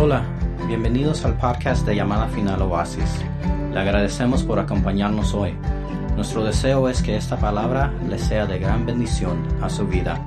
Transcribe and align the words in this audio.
Hola, 0.00 0.24
bienvenidos 0.68 1.24
al 1.24 1.36
podcast 1.36 1.84
de 1.84 1.96
Llamada 1.96 2.28
Final 2.28 2.62
Oasis. 2.62 3.18
Le 3.72 3.80
agradecemos 3.80 4.44
por 4.44 4.60
acompañarnos 4.60 5.34
hoy. 5.34 5.54
Nuestro 6.14 6.44
deseo 6.44 6.88
es 6.88 7.02
que 7.02 7.16
esta 7.16 7.36
palabra 7.36 7.92
le 8.08 8.16
sea 8.16 8.46
de 8.46 8.60
gran 8.60 8.86
bendición 8.86 9.44
a 9.60 9.68
su 9.68 9.88
vida, 9.88 10.24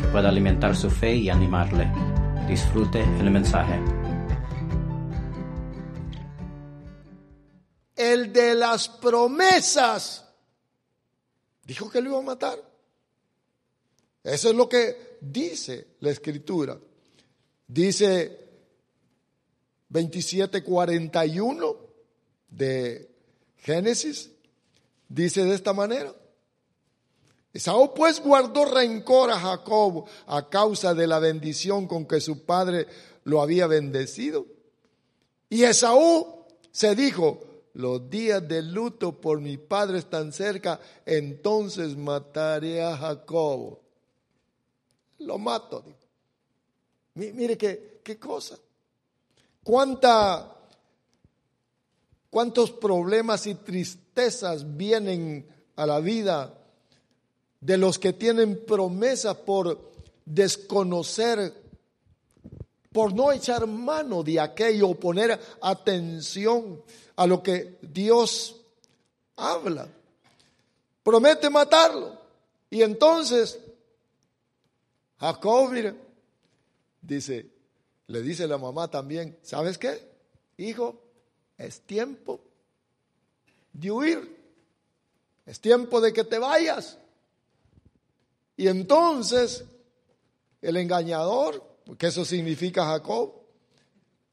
que 0.00 0.06
pueda 0.06 0.30
alimentar 0.30 0.74
su 0.74 0.88
fe 0.88 1.16
y 1.16 1.28
animarle. 1.28 1.92
Disfrute 2.48 3.02
el 3.02 3.30
mensaje. 3.30 3.78
El 7.94 8.32
de 8.32 8.54
las 8.54 8.88
promesas 8.88 10.26
dijo 11.62 11.90
que 11.90 12.00
lo 12.00 12.08
iba 12.08 12.18
a 12.20 12.22
matar. 12.22 12.58
Eso 14.24 14.48
es 14.48 14.56
lo 14.56 14.66
que 14.66 15.18
dice 15.20 15.88
la 16.00 16.08
escritura. 16.08 16.78
Dice 17.66 18.39
27:41 19.90 21.76
de 22.48 23.10
Génesis, 23.58 24.30
dice 25.08 25.44
de 25.44 25.54
esta 25.54 25.72
manera. 25.72 26.14
Esaú 27.52 27.92
pues 27.94 28.20
guardó 28.20 28.64
rencor 28.64 29.30
a 29.30 29.40
Jacob 29.40 30.06
a 30.26 30.48
causa 30.48 30.94
de 30.94 31.06
la 31.06 31.18
bendición 31.18 31.88
con 31.88 32.06
que 32.06 32.20
su 32.20 32.44
padre 32.44 32.86
lo 33.24 33.42
había 33.42 33.66
bendecido. 33.66 34.46
Y 35.48 35.64
Esaú 35.64 36.46
se 36.70 36.94
dijo, 36.94 37.40
los 37.74 38.08
días 38.08 38.46
de 38.46 38.62
luto 38.62 39.20
por 39.20 39.40
mi 39.40 39.56
padre 39.56 39.98
están 39.98 40.32
cerca, 40.32 40.80
entonces 41.04 41.96
mataré 41.96 42.82
a 42.82 42.96
Jacob. 42.96 43.80
Lo 45.18 45.38
mato. 45.38 45.84
Mire 47.14 47.58
qué, 47.58 48.00
qué 48.04 48.18
cosa. 48.18 48.56
Cuánta, 49.62 50.56
cuántos 52.30 52.70
problemas 52.70 53.46
y 53.46 53.54
tristezas 53.54 54.76
vienen 54.76 55.46
a 55.76 55.86
la 55.86 56.00
vida 56.00 56.54
de 57.60 57.76
los 57.76 57.98
que 57.98 58.12
tienen 58.12 58.64
promesa 58.64 59.44
por 59.44 59.90
desconocer, 60.24 61.52
por 62.92 63.12
no 63.14 63.32
echar 63.32 63.66
mano 63.66 64.22
de 64.22 64.40
aquello, 64.40 64.94
poner 64.94 65.38
atención 65.60 66.82
a 67.16 67.26
lo 67.26 67.42
que 67.42 67.78
Dios 67.82 68.56
habla. 69.36 69.88
Promete 71.02 71.50
matarlo. 71.50 72.18
Y 72.70 72.82
entonces, 72.82 73.58
Jacob, 75.18 75.72
dice, 77.02 77.49
le 78.10 78.22
dice 78.22 78.48
la 78.48 78.58
mamá 78.58 78.90
también, 78.90 79.38
¿sabes 79.42 79.78
qué? 79.78 80.04
Hijo, 80.56 81.00
es 81.56 81.80
tiempo 81.82 82.40
de 83.72 83.90
huir. 83.90 84.36
Es 85.46 85.60
tiempo 85.60 86.00
de 86.00 86.12
que 86.12 86.24
te 86.24 86.38
vayas. 86.38 86.98
Y 88.56 88.66
entonces 88.66 89.64
el 90.60 90.76
engañador, 90.76 91.62
porque 91.86 92.08
eso 92.08 92.24
significa 92.24 92.84
Jacob, 92.84 93.32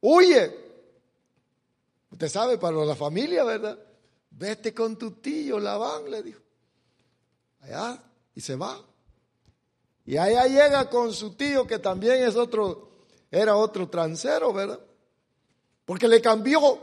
huye. 0.02 0.56
Usted 2.10 2.30
sabe, 2.30 2.58
para 2.58 2.84
la 2.84 2.96
familia, 2.96 3.44
¿verdad? 3.44 3.78
Vete 4.32 4.74
con 4.74 4.98
tu 4.98 5.12
tío 5.12 5.60
Labán, 5.60 6.10
le 6.10 6.24
dijo. 6.24 6.42
Allá, 7.62 8.04
y 8.34 8.42
se 8.42 8.56
va. 8.56 8.84
Y 10.04 10.18
allá 10.18 10.48
llega 10.48 10.90
con 10.90 11.14
su 11.14 11.36
tío, 11.36 11.68
que 11.68 11.78
también 11.78 12.28
es 12.28 12.36
otro, 12.36 12.87
era 13.32 13.56
otro 13.56 13.90
transero, 13.90 14.54
¿verdad? 14.54 14.80
Porque 15.86 16.08
le 16.08 16.22
cambió, 16.22 16.80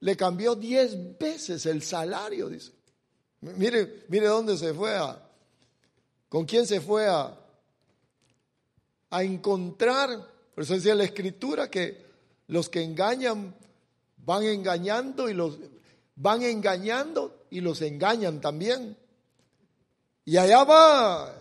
le 0.00 0.16
cambió 0.16 0.54
diez 0.54 1.18
veces 1.18 1.66
el 1.66 1.82
salario, 1.82 2.48
dice. 2.48 2.72
Mire, 3.40 4.04
mire 4.08 4.26
dónde 4.26 4.56
se 4.56 4.72
fue 4.72 4.94
a, 4.94 5.20
¿Con 6.32 6.46
quién 6.46 6.66
se 6.66 6.80
fue 6.80 7.06
a, 7.06 7.38
a 9.10 9.22
encontrar? 9.22 10.08
Por 10.54 10.64
eso 10.64 10.72
decía 10.72 10.94
la 10.94 11.04
escritura 11.04 11.68
que 11.68 12.06
los 12.46 12.70
que 12.70 12.82
engañan 12.82 13.54
van 14.16 14.44
engañando 14.44 15.28
y 15.28 15.34
los 15.34 15.58
van 16.16 16.42
engañando 16.42 17.44
y 17.50 17.60
los 17.60 17.82
engañan 17.82 18.40
también. 18.40 18.96
Y 20.24 20.38
allá 20.38 20.64
va, 20.64 21.34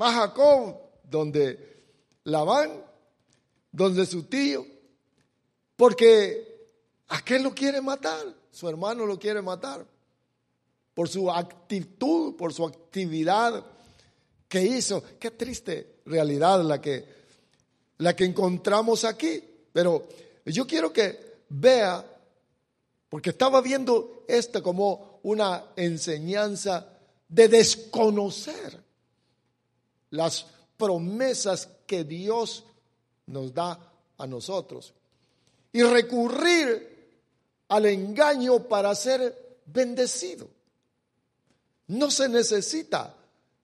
va 0.00 0.12
Jacob, 0.12 0.76
donde 1.04 1.75
Labán, 2.26 2.84
donde 3.70 4.04
su 4.06 4.24
tío, 4.24 4.66
porque 5.76 6.68
aquel 7.08 7.42
lo 7.42 7.54
quiere 7.54 7.80
matar, 7.80 8.26
su 8.50 8.68
hermano 8.68 9.06
lo 9.06 9.18
quiere 9.18 9.42
matar 9.42 9.86
por 10.92 11.08
su 11.08 11.30
actitud, 11.30 12.34
por 12.36 12.54
su 12.54 12.64
actividad 12.64 13.64
que 14.48 14.62
hizo. 14.62 15.02
Qué 15.20 15.30
triste 15.30 16.00
realidad 16.06 16.62
la 16.62 16.80
que, 16.80 17.04
la 17.98 18.16
que 18.16 18.24
encontramos 18.24 19.04
aquí. 19.04 19.44
Pero 19.72 20.08
yo 20.46 20.66
quiero 20.66 20.92
que 20.92 21.42
vea, 21.50 22.04
porque 23.10 23.30
estaba 23.30 23.60
viendo 23.60 24.24
esto 24.26 24.62
como 24.62 25.20
una 25.22 25.66
enseñanza 25.76 26.88
de 27.28 27.48
desconocer 27.48 28.82
las 30.10 30.46
promesas 30.76 31.68
que 31.86 32.04
Dios 32.04 32.64
nos 33.26 33.52
da 33.54 33.78
a 34.18 34.26
nosotros 34.26 34.92
y 35.72 35.82
recurrir 35.82 36.96
al 37.68 37.86
engaño 37.86 38.60
para 38.68 38.94
ser 38.94 39.58
bendecido. 39.66 40.48
No 41.88 42.10
se 42.10 42.28
necesita. 42.28 43.14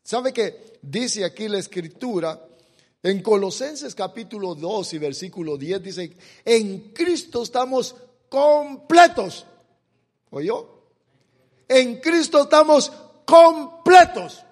¿Sabe 0.03 0.33
que 0.33 0.79
dice 0.83 1.25
aquí 1.25 1.49
la 1.49 1.59
escritura? 1.59 2.49
En 3.05 3.21
Colosenses 3.21 3.97
capítulo 3.97 4.55
2 4.55 4.95
y 4.95 4.99
versículo 4.99 5.57
10 5.57 5.83
dice, 5.83 6.17
en 6.45 6.93
Cristo 6.93 7.43
estamos 7.43 7.97
completos. 8.29 9.45
¿Oyó? 10.31 10.69
En 11.67 12.01
Cristo 12.01 12.43
estamos 12.43 12.93
completos. 13.25 14.45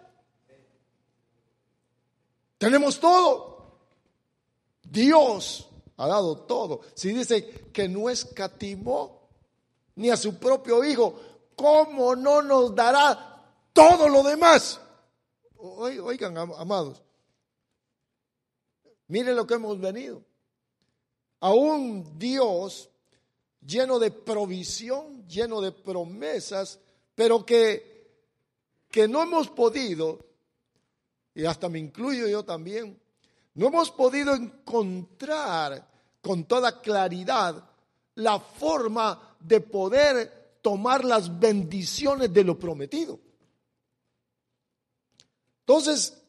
Tenemos 2.60 3.00
todo. 3.00 3.81
Dios 4.84 5.66
ha 5.97 6.06
dado 6.06 6.43
todo. 6.43 6.82
Si 6.94 7.12
dice 7.12 7.71
que 7.72 7.88
no 7.88 8.10
escatimó 8.10 9.28
ni 9.97 10.10
a 10.10 10.16
su 10.16 10.38
propio 10.38 10.84
Hijo, 10.84 11.19
¿cómo 11.56 12.15
no 12.15 12.43
nos 12.43 12.75
dará 12.75 13.31
todo 13.72 14.09
lo 14.09 14.22
demás. 14.22 14.78
Oigan, 15.56 16.37
amados, 16.37 17.03
miren 19.09 19.37
lo 19.37 19.47
que 19.47 19.54
hemos 19.54 19.81
venido. 19.81 20.22
A 21.41 21.53
un 21.54 22.19
Dios 22.19 22.91
lleno 23.65 23.99
de 23.99 24.10
provisión, 24.10 25.26
lleno 25.26 25.60
de 25.60 25.72
promesas, 25.72 26.78
pero 27.15 27.44
que, 27.47 28.10
que 28.91 29.09
no 29.09 29.22
hemos 29.22 29.49
podido, 29.49 30.19
y 31.35 31.45
hasta 31.45 31.69
me 31.69 31.79
incluyo 31.79 32.27
yo 32.29 32.45
también, 32.45 32.99
no 33.55 33.69
hemos 33.69 33.91
podido 33.91 34.35
encontrar 34.35 35.87
con 36.21 36.45
toda 36.45 36.81
claridad 36.81 37.65
la 38.17 38.39
forma 38.39 39.37
de 39.41 39.61
poder 39.61 40.59
tomar 40.61 41.05
las 41.05 41.39
bendiciones 41.39 42.33
de 42.33 42.45
lo 42.45 42.59
prometido. 42.59 43.19
Entonces, 45.61 46.21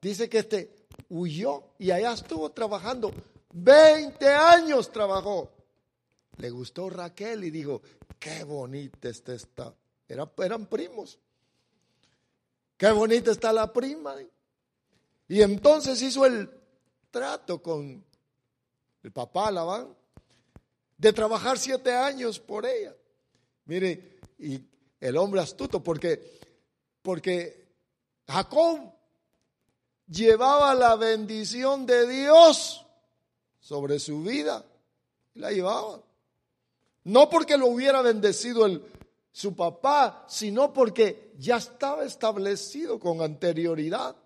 dice 0.00 0.28
que 0.28 0.38
este 0.38 0.86
huyó 1.08 1.64
y 1.78 1.90
allá 1.90 2.12
estuvo 2.12 2.50
trabajando. 2.50 3.12
20 3.52 4.26
años 4.28 4.90
trabajó. 4.92 5.50
Le 6.36 6.50
gustó 6.50 6.88
Raquel 6.88 7.44
y 7.44 7.50
dijo, 7.50 7.82
qué 8.18 8.44
bonita 8.44 9.08
está 9.08 9.34
esta. 9.34 9.74
eran 10.06 10.66
primos. 10.66 11.18
Qué 12.78 12.90
bonita 12.92 13.32
está 13.32 13.52
la 13.52 13.72
prima. 13.72 14.14
Y 15.26 15.42
entonces 15.42 16.00
hizo 16.00 16.24
el 16.24 16.48
trato 17.10 17.60
con 17.60 18.04
el 19.02 19.12
papá 19.12 19.50
Labán 19.50 19.94
de 20.96 21.12
trabajar 21.12 21.58
siete 21.58 21.92
años 21.92 22.38
por 22.38 22.64
ella. 22.64 22.94
Mire, 23.64 24.20
y 24.38 24.60
el 25.00 25.16
hombre 25.16 25.40
astuto, 25.40 25.82
porque, 25.82 26.38
porque 27.02 27.66
Jacob 28.28 28.92
llevaba 30.06 30.72
la 30.74 30.94
bendición 30.94 31.84
de 31.84 32.06
Dios 32.06 32.86
sobre 33.58 33.98
su 33.98 34.22
vida. 34.22 34.64
La 35.34 35.50
llevaba. 35.50 36.00
No 37.02 37.28
porque 37.28 37.56
lo 37.56 37.66
hubiera 37.66 38.02
bendecido 38.02 38.66
el, 38.66 38.82
su 39.32 39.54
papá, 39.54 40.24
sino 40.28 40.72
porque 40.72 41.32
ya 41.38 41.56
estaba 41.56 42.04
establecido 42.04 42.98
con 42.98 43.20
anterioridad. 43.22 44.16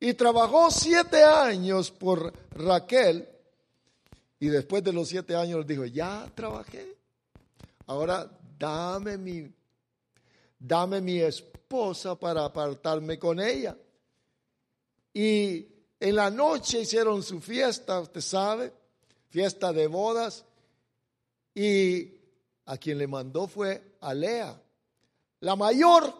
y 0.00 0.14
trabajó 0.14 0.68
siete 0.70 1.22
años 1.22 1.92
por 1.92 2.32
Raquel. 2.50 3.28
Y 4.40 4.48
después 4.48 4.82
de 4.82 4.92
los 4.92 5.08
siete 5.08 5.36
años 5.36 5.64
dijo, 5.64 5.84
ya 5.84 6.28
trabajé. 6.34 6.96
Ahora 7.86 8.28
dame 8.58 9.16
mi, 9.16 9.48
dame 10.58 11.00
mi 11.00 11.20
esposa 11.20 12.16
para 12.16 12.44
apartarme 12.44 13.18
con 13.18 13.38
ella. 13.38 13.76
Y 15.14 15.68
en 16.00 16.16
la 16.16 16.30
noche 16.30 16.80
hicieron 16.80 17.22
su 17.22 17.40
fiesta, 17.40 18.00
usted 18.00 18.20
sabe, 18.20 18.72
fiesta 19.30 19.72
de 19.72 19.86
bodas. 19.86 20.44
Y 21.54 22.21
a 22.72 22.78
quien 22.78 22.96
le 22.96 23.06
mandó 23.06 23.46
fue 23.46 23.82
a 24.00 24.14
Lea, 24.14 24.58
la 25.40 25.56
mayor. 25.56 26.10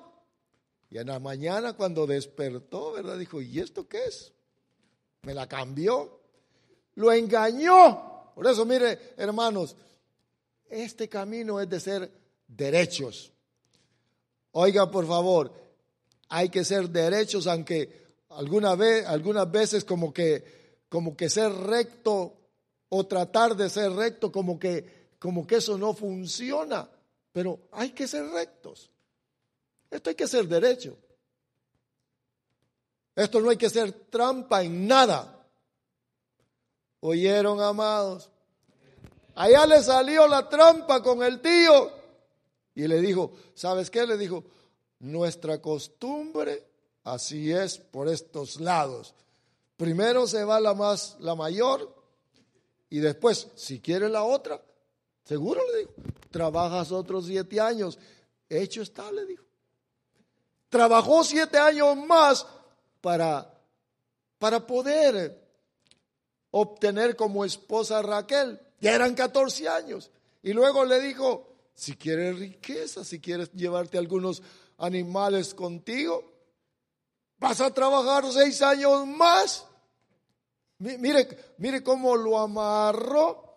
Y 0.90 0.98
en 0.98 1.06
la 1.06 1.18
mañana 1.18 1.72
cuando 1.72 2.06
despertó, 2.06 2.92
¿verdad? 2.92 3.16
Dijo, 3.16 3.40
¿y 3.40 3.58
esto 3.58 3.88
qué 3.88 4.04
es? 4.04 4.34
Me 5.22 5.32
la 5.32 5.48
cambió. 5.48 6.20
Lo 6.96 7.10
engañó. 7.10 8.34
Por 8.34 8.46
eso, 8.46 8.66
mire, 8.66 9.14
hermanos, 9.16 9.74
este 10.68 11.08
camino 11.08 11.58
es 11.58 11.70
de 11.70 11.80
ser 11.80 12.12
derechos. 12.46 13.32
Oiga, 14.50 14.90
por 14.90 15.06
favor, 15.06 15.54
hay 16.28 16.50
que 16.50 16.66
ser 16.66 16.90
derechos, 16.90 17.46
aunque 17.46 18.08
algunas 18.28 19.50
veces 19.50 19.86
como 19.86 20.12
que, 20.12 20.82
como 20.90 21.16
que 21.16 21.30
ser 21.30 21.50
recto 21.50 22.34
o 22.90 23.06
tratar 23.06 23.56
de 23.56 23.70
ser 23.70 23.92
recto, 23.92 24.30
como 24.30 24.58
que, 24.58 25.01
como 25.22 25.46
que 25.46 25.56
eso 25.56 25.78
no 25.78 25.94
funciona. 25.94 26.88
Pero 27.30 27.60
hay 27.70 27.90
que 27.90 28.08
ser 28.08 28.26
rectos. 28.26 28.90
Esto 29.88 30.10
hay 30.10 30.16
que 30.16 30.26
ser 30.26 30.48
derecho. 30.48 30.98
Esto 33.14 33.40
no 33.40 33.50
hay 33.50 33.56
que 33.56 33.70
ser 33.70 33.92
trampa 34.10 34.64
en 34.64 34.88
nada. 34.88 35.46
¿Oyeron, 36.98 37.60
amados? 37.60 38.30
Allá 39.36 39.64
le 39.64 39.80
salió 39.84 40.26
la 40.26 40.48
trampa 40.48 41.00
con 41.00 41.22
el 41.22 41.40
tío 41.40 41.92
y 42.74 42.88
le 42.88 43.00
dijo, 43.00 43.32
¿sabes 43.54 43.90
qué? 43.90 44.04
Le 44.04 44.18
dijo, 44.18 44.42
nuestra 44.98 45.62
costumbre 45.62 46.66
así 47.04 47.52
es 47.52 47.78
por 47.78 48.08
estos 48.08 48.60
lados. 48.60 49.14
Primero 49.76 50.26
se 50.26 50.42
va 50.42 50.58
la 50.58 50.74
más 50.74 51.16
la 51.20 51.36
mayor 51.36 51.94
y 52.90 52.98
después, 52.98 53.48
si 53.54 53.80
quiere 53.80 54.08
la 54.08 54.24
otra, 54.24 54.60
seguro 55.24 55.60
le 55.72 55.78
dijo, 55.80 55.92
trabajas 56.30 56.92
otros 56.92 57.26
siete 57.26 57.60
años. 57.60 57.98
Hecho 58.48 58.82
está, 58.82 59.10
le 59.12 59.24
dijo. 59.26 59.44
Trabajó 60.68 61.22
siete 61.22 61.58
años 61.58 61.96
más 61.96 62.46
para, 63.00 63.52
para 64.38 64.66
poder 64.66 65.40
obtener 66.50 67.16
como 67.16 67.44
esposa 67.44 67.98
a 67.98 68.02
Raquel. 68.02 68.60
Ya 68.80 68.94
eran 68.94 69.14
14 69.14 69.68
años. 69.68 70.10
Y 70.42 70.52
luego 70.52 70.84
le 70.84 71.00
dijo, 71.00 71.52
si 71.74 71.96
quieres 71.96 72.38
riqueza, 72.38 73.04
si 73.04 73.20
quieres 73.20 73.52
llevarte 73.52 73.98
algunos 73.98 74.42
animales 74.78 75.54
contigo, 75.54 76.32
vas 77.38 77.60
a 77.60 77.72
trabajar 77.72 78.24
seis 78.32 78.60
años 78.62 79.06
más. 79.06 79.66
Mire, 80.78 81.54
mire 81.58 81.82
cómo 81.82 82.16
lo 82.16 82.38
amarró 82.38 83.51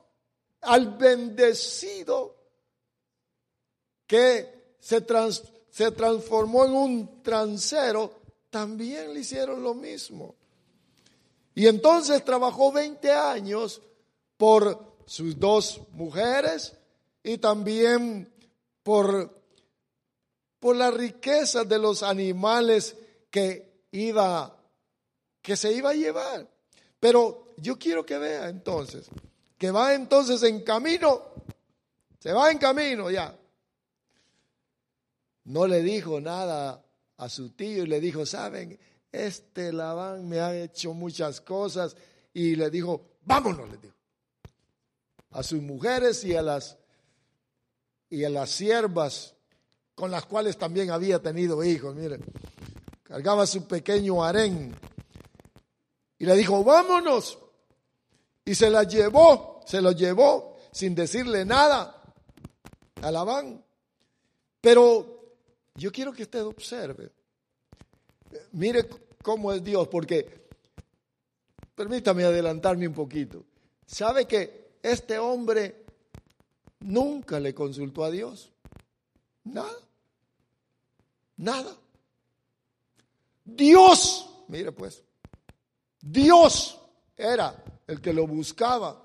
al 0.66 0.98
bendecido 0.98 2.36
que 4.08 4.76
se, 4.80 5.02
trans, 5.02 5.44
se 5.70 5.92
transformó 5.92 6.66
en 6.66 6.74
un 6.74 7.24
transero, 7.24 8.22
también 8.50 9.14
le 9.14 9.22
hicieron 9.22 9.64
lo 9.64 9.74
mismo. 9.74 10.36
Y 11.54 11.68
entonces 11.68 12.24
trabajó 12.24 12.72
20 12.72 13.12
años 13.12 13.82
por 14.38 14.98
sus 15.06 15.40
dos 15.40 15.82
mujeres 15.92 16.74
y 17.24 17.38
también 17.38 18.32
por, 18.84 19.42
por 20.60 20.76
la 20.76 20.92
riqueza 20.92 21.64
de 21.64 21.80
los 21.80 22.04
animales 22.04 22.96
que 23.30 23.86
iba, 23.92 24.56
que 25.42 25.56
se 25.56 25.74
iba 25.74 25.92
a 25.92 25.96
llevar. 25.96 26.48
Pero 27.00 27.48
yo 27.58 27.78
quiero 27.78 28.06
que 28.06 28.18
vea 28.18 28.50
entonces, 28.50 29.08
que 29.58 29.72
va 29.72 29.94
entonces 29.94 30.44
en 30.44 30.62
camino, 30.62 31.22
se 32.20 32.34
va 32.34 32.52
en 32.52 32.58
camino 32.58 33.10
ya 33.10 33.36
no 35.46 35.68
le 35.68 35.82
dijo 35.82 36.20
nada 36.20 36.84
a 37.18 37.30
su 37.30 37.52
tío 37.52 37.84
y 37.84 37.88
le 37.88 38.00
dijo, 38.00 38.26
saben, 38.26 38.78
este 39.12 39.72
Labán 39.72 40.28
me 40.28 40.42
ha 40.42 40.56
hecho 40.56 40.94
muchas 40.94 41.40
cosas 41.40 41.96
y 42.34 42.56
le 42.56 42.70
dijo, 42.70 43.18
vámonos, 43.24 43.70
le 43.70 43.78
dijo. 43.78 43.96
A 45.32 45.44
sus 45.44 45.62
mujeres 45.62 46.24
y 46.24 46.36
a 46.36 46.42
las 46.42 46.78
y 48.10 48.24
a 48.24 48.30
las 48.30 48.52
siervas 48.52 49.36
con 49.94 50.12
las 50.12 50.26
cuales 50.26 50.58
también 50.58 50.92
había 50.92 51.22
tenido 51.22 51.64
hijos, 51.64 51.96
miren. 51.96 52.24
Cargaba 53.04 53.46
su 53.46 53.68
pequeño 53.68 54.24
harén 54.24 54.76
y 56.18 56.26
le 56.26 56.36
dijo, 56.36 56.64
"Vámonos." 56.64 57.38
Y 58.46 58.54
se 58.54 58.70
la 58.70 58.84
llevó, 58.84 59.62
se 59.66 59.82
lo 59.82 59.92
llevó 59.92 60.58
sin 60.72 60.94
decirle 60.94 61.44
nada 61.44 62.02
a. 63.02 63.64
Pero 64.62 65.36
yo 65.76 65.92
quiero 65.92 66.14
que 66.14 66.24
usted 66.24 66.44
observe. 66.44 67.12
Mire 68.52 68.88
cómo 69.24 69.52
es 69.52 69.64
Dios, 69.64 69.88
porque 69.88 70.48
permítame 71.74 72.24
adelantarme 72.24 72.88
un 72.88 72.94
poquito. 72.94 73.44
¿Sabe 73.86 74.28
que 74.28 74.78
este 74.82 75.18
hombre 75.18 75.86
nunca 76.80 77.40
le 77.40 77.54
consultó 77.54 78.04
a 78.04 78.12
Dios? 78.12 78.52
Nada. 79.44 79.78
Nada. 81.38 81.76
Dios, 83.44 84.30
mire 84.48 84.72
pues, 84.72 85.04
Dios 86.02 86.80
era 87.16 87.64
el 87.88 88.02
que 88.02 88.14
lo 88.14 88.28
buscaba. 88.28 89.02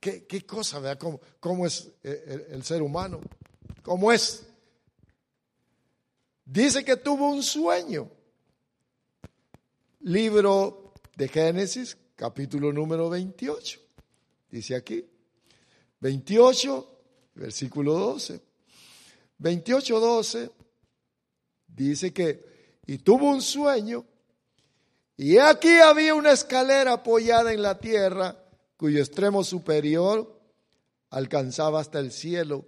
¿Qué, 0.00 0.46
cosa, 0.46 0.78
vea 0.78 0.96
cómo, 0.96 1.20
cómo 1.40 1.66
es 1.66 1.88
el, 2.02 2.46
el 2.50 2.64
ser 2.64 2.82
humano? 2.82 3.20
¿Cómo 3.82 4.12
es? 4.12 4.46
Dice 6.44 6.84
que 6.84 6.96
tuvo 6.96 7.30
un 7.30 7.42
sueño. 7.42 8.10
Libro 10.00 10.94
de 11.16 11.28
Génesis, 11.28 11.98
capítulo 12.14 12.72
número 12.72 13.10
28. 13.10 13.80
Dice 14.50 14.76
aquí, 14.76 15.04
28, 16.00 16.98
versículo 17.34 17.94
12. 17.94 18.48
28, 19.38 20.00
12, 20.00 20.50
dice 21.66 22.12
que, 22.12 22.44
y 22.86 22.98
tuvo 22.98 23.30
un 23.30 23.40
sueño, 23.40 24.04
y 25.20 25.38
aquí 25.38 25.80
había 25.80 26.14
una 26.14 26.30
escalera 26.30 26.92
apoyada 26.92 27.52
en 27.52 27.60
la 27.60 27.78
tierra, 27.78 28.36
cuyo 28.76 29.00
extremo 29.00 29.42
superior 29.42 30.40
alcanzaba 31.10 31.80
hasta 31.80 31.98
el 31.98 32.12
cielo, 32.12 32.64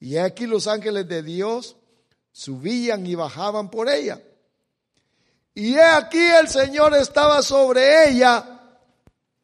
y 0.00 0.16
aquí 0.16 0.46
los 0.46 0.66
ángeles 0.66 1.06
de 1.06 1.22
Dios 1.22 1.76
subían 2.32 3.06
y 3.06 3.14
bajaban 3.14 3.70
por 3.70 3.88
ella. 3.88 4.20
Y 5.54 5.74
he 5.74 5.82
aquí 5.82 6.18
el 6.18 6.48
Señor 6.48 6.94
estaba 6.96 7.40
sobre 7.42 8.10
ella 8.10 8.60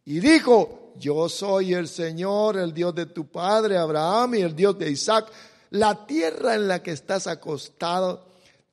y 0.04 0.18
dijo, 0.18 0.92
yo 0.96 1.28
soy 1.28 1.72
el 1.72 1.86
Señor, 1.86 2.58
el 2.58 2.74
Dios 2.74 2.92
de 2.96 3.06
tu 3.06 3.30
padre 3.30 3.78
Abraham 3.78 4.34
y 4.34 4.40
el 4.40 4.56
Dios 4.56 4.76
de 4.76 4.90
Isaac. 4.90 5.30
La 5.70 6.04
tierra 6.04 6.56
en 6.56 6.66
la 6.66 6.82
que 6.82 6.90
estás 6.90 7.28
acostado 7.28 8.26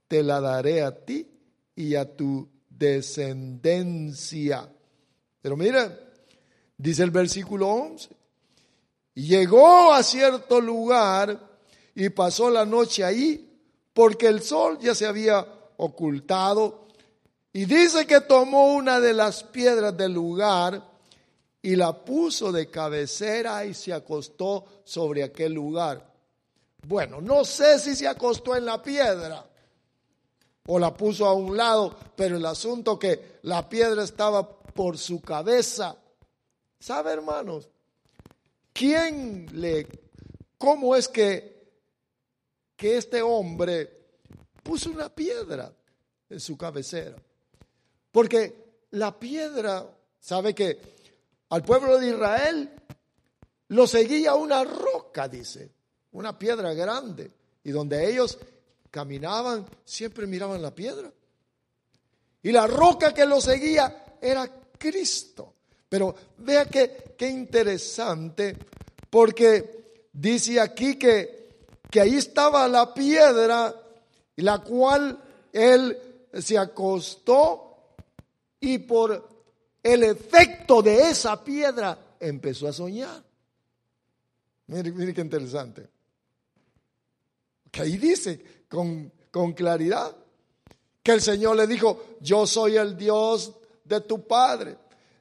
te 0.08 0.24
la 0.24 0.42
daré 0.42 0.82
a 0.82 1.06
ti 1.06 1.30
y 1.76 1.94
a 1.94 2.16
tu 2.16 2.50
descendencia. 2.78 4.70
Pero 5.42 5.58
mira, 5.58 5.98
dice 6.78 7.04
el 7.04 7.12
versículo 7.12 7.68
11, 7.68 8.10
y 9.16 9.28
llegó 9.28 9.94
a 9.94 10.04
cierto 10.04 10.62
lugar 10.62 11.40
y 11.96 12.10
pasó 12.10 12.50
la 12.50 12.66
noche 12.66 13.04
ahí 13.04 13.44
porque 13.94 14.28
el 14.28 14.44
sol 14.44 14.78
ya 14.80 14.94
se 14.94 15.08
había 15.08 15.46
ocultado. 15.78 16.86
Y 17.52 17.66
dice 17.66 18.06
que 18.06 18.22
tomó 18.22 18.76
una 18.76 19.00
de 19.00 19.14
las 19.14 19.44
piedras 19.44 19.98
del 19.98 20.14
lugar 20.14 20.88
y 21.64 21.76
la 21.76 22.06
puso 22.06 22.52
de 22.52 22.70
cabecera 22.70 23.66
y 23.66 23.74
se 23.74 23.92
acostó 23.92 24.66
sobre 24.84 25.24
aquel 25.24 25.54
lugar. 25.54 26.14
Bueno, 26.86 27.20
no 27.20 27.44
sé 27.44 27.80
si 27.80 27.96
se 27.96 28.08
acostó 28.08 28.56
en 28.56 28.66
la 28.66 28.84
piedra 28.84 29.47
o 30.68 30.80
la 30.80 30.94
puso 30.94 31.26
a 31.26 31.34
un 31.34 31.58
lado, 31.58 31.96
pero 32.16 32.38
el 32.38 32.46
asunto 32.46 33.00
que 33.00 33.40
la 33.44 33.68
piedra 33.68 34.04
estaba 34.04 34.48
por 34.48 34.98
su 34.98 35.22
cabeza. 35.22 35.98
¿Sabe, 36.80 37.12
hermanos? 37.12 37.68
¿Quién 38.72 39.48
le, 39.54 39.88
cómo 40.58 40.96
es 40.96 41.08
que 41.08 41.58
que 42.78 42.96
este 42.96 43.22
hombre 43.22 43.92
puso 44.62 44.92
una 44.92 45.10
piedra 45.10 45.74
en 46.30 46.40
su 46.40 46.56
cabecera. 46.56 47.18
Porque 48.12 48.84
la 48.92 49.20
piedra, 49.20 49.86
sabe 50.20 50.54
que 50.54 50.96
al 51.50 51.64
pueblo 51.64 51.98
de 51.98 52.10
Israel 52.10 52.72
lo 53.70 53.88
seguía 53.88 54.36
una 54.36 54.64
roca, 54.64 55.28
dice, 55.28 55.72
una 56.12 56.38
piedra 56.38 56.74
grande. 56.74 57.32
Y 57.64 57.72
donde 57.72 58.10
ellos 58.10 58.38
caminaban, 58.98 59.64
siempre 59.86 60.26
miraban 60.26 60.60
la 60.60 60.74
piedra. 60.74 61.12
Y 62.42 62.52
la 62.52 62.66
roca 62.66 63.14
que 63.14 63.28
lo 63.28 63.40
seguía 63.40 64.16
era 64.20 64.50
Cristo. 64.76 65.54
Pero 65.88 66.16
vea 66.40 66.66
que, 66.66 67.14
qué 67.16 67.30
interesante, 67.30 68.58
porque 69.08 70.08
dice 70.12 70.60
aquí 70.60 70.98
que, 70.98 71.60
que 71.92 72.02
ahí 72.02 72.16
estaba 72.16 72.68
la 72.68 72.92
piedra, 72.92 73.72
la 74.38 74.64
cual 74.64 75.20
él 75.54 75.96
se 76.34 76.58
acostó 76.58 77.78
y 78.60 78.80
por 78.80 79.30
el 79.84 80.04
efecto 80.06 80.82
de 80.82 81.12
esa 81.12 81.44
piedra 81.44 82.16
empezó 82.20 82.68
a 82.68 82.74
soñar. 82.74 83.24
Mire, 84.66 84.92
mire 84.92 85.14
qué 85.14 85.22
interesante. 85.22 85.88
Que 87.70 87.84
ahí 87.84 87.98
dice 87.98 88.57
con, 88.68 89.12
con 89.32 89.54
claridad 89.54 90.16
que 91.08 91.14
el 91.14 91.22
Señor 91.22 91.56
le 91.56 91.68
dijo, 91.68 92.18
yo 92.20 92.46
soy 92.46 92.76
el 92.76 92.98
Dios 92.98 93.54
de 93.86 94.02
tu 94.02 94.28
Padre. 94.28 94.78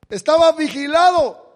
Estaba 0.08 0.50
vigilado. 0.50 1.46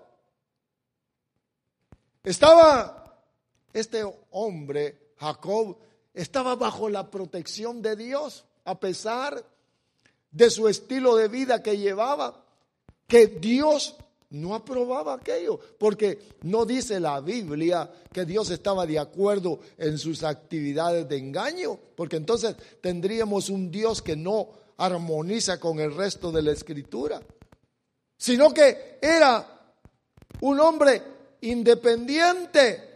Estaba 2.22 3.24
este 3.72 4.04
hombre, 4.30 5.14
Jacob, 5.16 5.76
estaba 6.14 6.54
bajo 6.54 6.88
la 6.88 7.10
protección 7.10 7.82
de 7.82 7.96
Dios, 7.96 8.44
a 8.64 8.78
pesar 8.78 9.44
de 10.30 10.50
su 10.50 10.68
estilo 10.68 11.16
de 11.16 11.26
vida 11.26 11.60
que 11.62 11.76
llevaba, 11.76 12.44
que 13.08 13.26
Dios 13.26 13.96
no 14.30 14.54
aprobaba 14.54 15.14
aquello, 15.14 15.58
porque 15.78 16.36
no 16.42 16.64
dice 16.64 17.00
la 17.00 17.20
Biblia 17.20 17.90
que 18.12 18.24
Dios 18.24 18.50
estaba 18.50 18.86
de 18.86 18.98
acuerdo 18.98 19.60
en 19.76 19.98
sus 19.98 20.22
actividades 20.22 21.08
de 21.08 21.18
engaño, 21.18 21.78
porque 21.96 22.16
entonces 22.16 22.54
tendríamos 22.80 23.50
un 23.50 23.70
Dios 23.70 24.00
que 24.00 24.16
no 24.16 24.50
armoniza 24.76 25.58
con 25.58 25.80
el 25.80 25.94
resto 25.94 26.30
de 26.30 26.42
la 26.42 26.52
escritura, 26.52 27.20
sino 28.16 28.54
que 28.54 28.98
era 29.02 29.74
un 30.40 30.60
hombre 30.60 31.02
independiente 31.40 32.88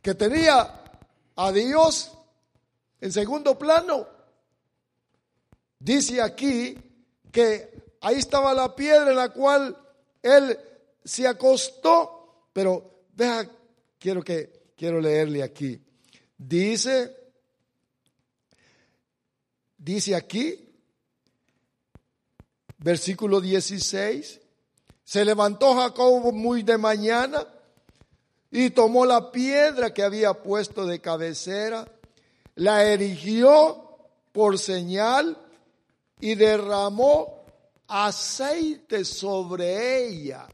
que 0.00 0.14
tenía 0.14 0.82
a 1.36 1.52
Dios 1.52 2.10
en 3.00 3.12
segundo 3.12 3.58
plano. 3.58 4.06
Dice 5.78 6.22
aquí 6.22 6.76
que 7.30 7.96
ahí 8.00 8.16
estaba 8.16 8.54
la 8.54 8.74
piedra 8.74 9.10
en 9.10 9.16
la 9.16 9.28
cual 9.28 9.76
él 10.22 10.58
se 11.04 11.26
acostó, 11.26 12.48
pero 12.52 13.04
vea, 13.14 13.48
quiero 13.98 14.22
que 14.22 14.72
quiero 14.76 15.00
leerle 15.00 15.42
aquí. 15.42 15.80
Dice 16.36 17.16
dice 19.76 20.14
aquí 20.14 20.68
versículo 22.78 23.40
16, 23.40 24.40
se 25.04 25.24
levantó 25.24 25.74
Jacob 25.74 26.32
muy 26.32 26.62
de 26.62 26.78
mañana 26.78 27.46
y 28.50 28.70
tomó 28.70 29.04
la 29.04 29.30
piedra 29.30 29.92
que 29.92 30.02
había 30.02 30.32
puesto 30.34 30.86
de 30.86 31.00
cabecera, 31.00 31.86
la 32.54 32.84
erigió 32.84 33.98
por 34.32 34.58
señal 34.58 35.36
y 36.20 36.34
derramó 36.34 37.37
aceite 37.88 39.04
sobre 39.04 40.06
ella. 40.06 40.46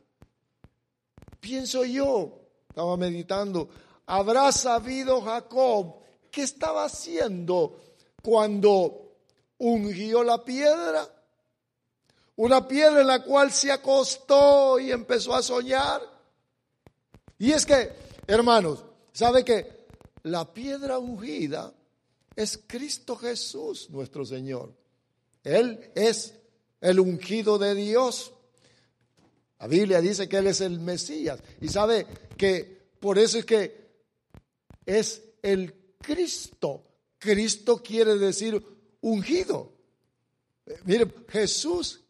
Pienso 1.40 1.84
yo, 1.84 2.40
estaba 2.68 2.96
meditando, 2.96 3.68
¿habrá 4.06 4.50
sabido 4.52 5.20
Jacob 5.20 5.96
qué 6.30 6.42
estaba 6.42 6.84
haciendo 6.84 7.80
cuando 8.22 9.16
ungió 9.58 10.22
la 10.22 10.42
piedra? 10.42 11.08
Una 12.36 12.66
piedra 12.66 13.00
en 13.02 13.06
la 13.06 13.22
cual 13.22 13.52
se 13.52 13.70
acostó 13.70 14.78
y 14.78 14.90
empezó 14.90 15.34
a 15.34 15.42
soñar. 15.42 16.02
Y 17.38 17.52
es 17.52 17.66
que, 17.66 17.92
hermanos, 18.26 18.84
¿sabe 19.12 19.44
que 19.44 19.86
la 20.22 20.52
piedra 20.52 20.98
ungida 20.98 21.72
es 22.34 22.58
Cristo 22.66 23.16
Jesús, 23.16 23.90
nuestro 23.90 24.24
Señor? 24.24 24.72
Él 25.44 25.92
es 25.94 26.34
el 26.84 27.00
ungido 27.00 27.56
de 27.58 27.74
Dios. 27.74 28.32
La 29.58 29.66
Biblia 29.66 30.02
dice 30.02 30.28
que 30.28 30.36
Él 30.36 30.48
es 30.48 30.60
el 30.60 30.80
Mesías. 30.80 31.40
Y 31.62 31.68
sabe 31.68 32.06
que 32.36 32.90
por 33.00 33.18
eso 33.18 33.38
es 33.38 33.46
que 33.46 33.88
es 34.84 35.22
el 35.42 35.74
Cristo. 35.98 36.84
Cristo 37.18 37.82
quiere 37.82 38.18
decir 38.18 38.62
ungido. 39.00 39.72
Mire, 40.84 41.10
Jesús, 41.30 42.02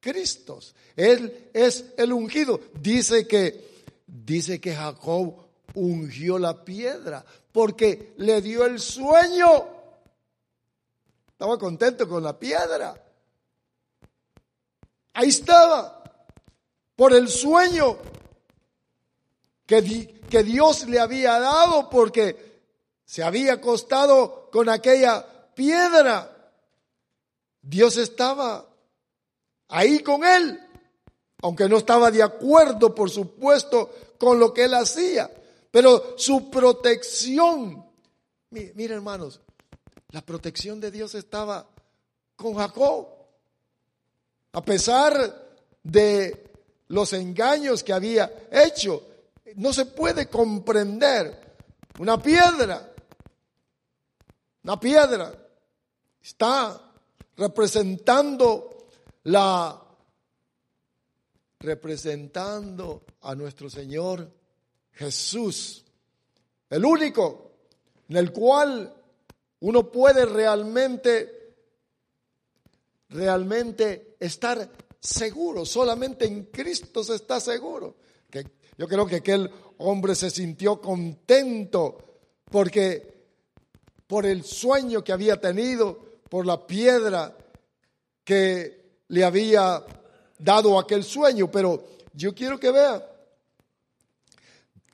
Cristo. 0.00 0.58
Él 0.96 1.50
es 1.52 1.84
el 1.96 2.12
ungido. 2.12 2.60
Dice 2.80 3.28
que, 3.28 3.64
dice 4.08 4.60
que 4.60 4.74
Jacob 4.74 5.36
ungió 5.74 6.36
la 6.36 6.64
piedra 6.64 7.24
porque 7.52 8.14
le 8.16 8.42
dio 8.42 8.64
el 8.64 8.80
sueño. 8.80 9.68
Estaba 11.28 11.56
contento 11.60 12.08
con 12.08 12.24
la 12.24 12.36
piedra. 12.36 13.05
Ahí 15.18 15.28
estaba, 15.28 16.04
por 16.94 17.14
el 17.14 17.28
sueño 17.28 17.96
que, 19.64 20.20
que 20.28 20.42
Dios 20.42 20.86
le 20.86 21.00
había 21.00 21.38
dado 21.38 21.88
porque 21.88 22.60
se 23.06 23.22
había 23.22 23.54
acostado 23.54 24.50
con 24.52 24.68
aquella 24.68 25.24
piedra. 25.54 26.52
Dios 27.62 27.96
estaba 27.96 28.68
ahí 29.68 30.00
con 30.00 30.22
él, 30.22 30.60
aunque 31.40 31.66
no 31.66 31.78
estaba 31.78 32.10
de 32.10 32.22
acuerdo, 32.22 32.94
por 32.94 33.08
supuesto, 33.08 33.90
con 34.18 34.38
lo 34.38 34.52
que 34.52 34.64
él 34.64 34.74
hacía, 34.74 35.30
pero 35.70 36.18
su 36.18 36.50
protección, 36.50 37.86
mire 38.50 38.94
hermanos, 38.94 39.40
la 40.10 40.20
protección 40.20 40.78
de 40.78 40.90
Dios 40.90 41.14
estaba 41.14 41.66
con 42.36 42.52
Jacob. 42.56 43.15
A 44.56 44.64
pesar 44.64 45.50
de 45.82 46.50
los 46.88 47.12
engaños 47.12 47.84
que 47.84 47.92
había 47.92 48.48
hecho, 48.50 49.06
no 49.56 49.70
se 49.70 49.84
puede 49.84 50.30
comprender 50.30 51.58
una 51.98 52.22
piedra. 52.22 52.90
Una 54.64 54.80
piedra 54.80 55.30
está 56.22 56.90
representando 57.36 58.88
la 59.24 59.78
representando 61.58 63.02
a 63.20 63.34
nuestro 63.34 63.68
Señor 63.68 64.26
Jesús, 64.92 65.84
el 66.70 66.82
único 66.82 67.50
en 68.08 68.16
el 68.16 68.32
cual 68.32 68.94
uno 69.60 69.92
puede 69.92 70.24
realmente 70.24 71.35
realmente 73.08 74.16
estar 74.18 74.68
seguro. 75.00 75.64
Solamente 75.64 76.26
en 76.26 76.44
Cristo 76.44 77.04
se 77.04 77.14
está 77.14 77.40
seguro. 77.40 77.96
Que 78.30 78.46
yo 78.76 78.88
creo 78.88 79.06
que 79.06 79.16
aquel 79.16 79.50
hombre 79.78 80.14
se 80.14 80.30
sintió 80.30 80.80
contento 80.80 82.20
porque 82.50 83.14
por 84.06 84.26
el 84.26 84.44
sueño 84.44 85.02
que 85.02 85.12
había 85.12 85.40
tenido, 85.40 86.20
por 86.28 86.46
la 86.46 86.66
piedra 86.66 87.36
que 88.24 89.00
le 89.08 89.24
había 89.24 89.84
dado 90.38 90.78
aquel 90.78 91.04
sueño. 91.04 91.50
Pero 91.50 91.84
yo 92.12 92.34
quiero 92.34 92.58
que 92.58 92.70
vea 92.70 93.06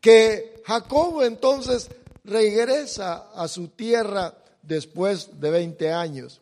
que 0.01 0.63
Jacob 0.65 1.23
entonces 1.23 1.89
regresa 2.25 3.31
a 3.35 3.49
su 3.49 3.69
tierra 3.69 4.37
después 4.63 5.41
de 5.41 5.51
20 5.51 5.93
años 5.93 6.42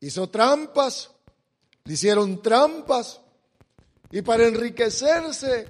hizo 0.00 0.28
trampas, 0.28 1.10
le 1.84 1.94
hicieron 1.94 2.42
trampas 2.42 3.20
y 4.10 4.22
para 4.22 4.46
enriquecerse, 4.46 5.68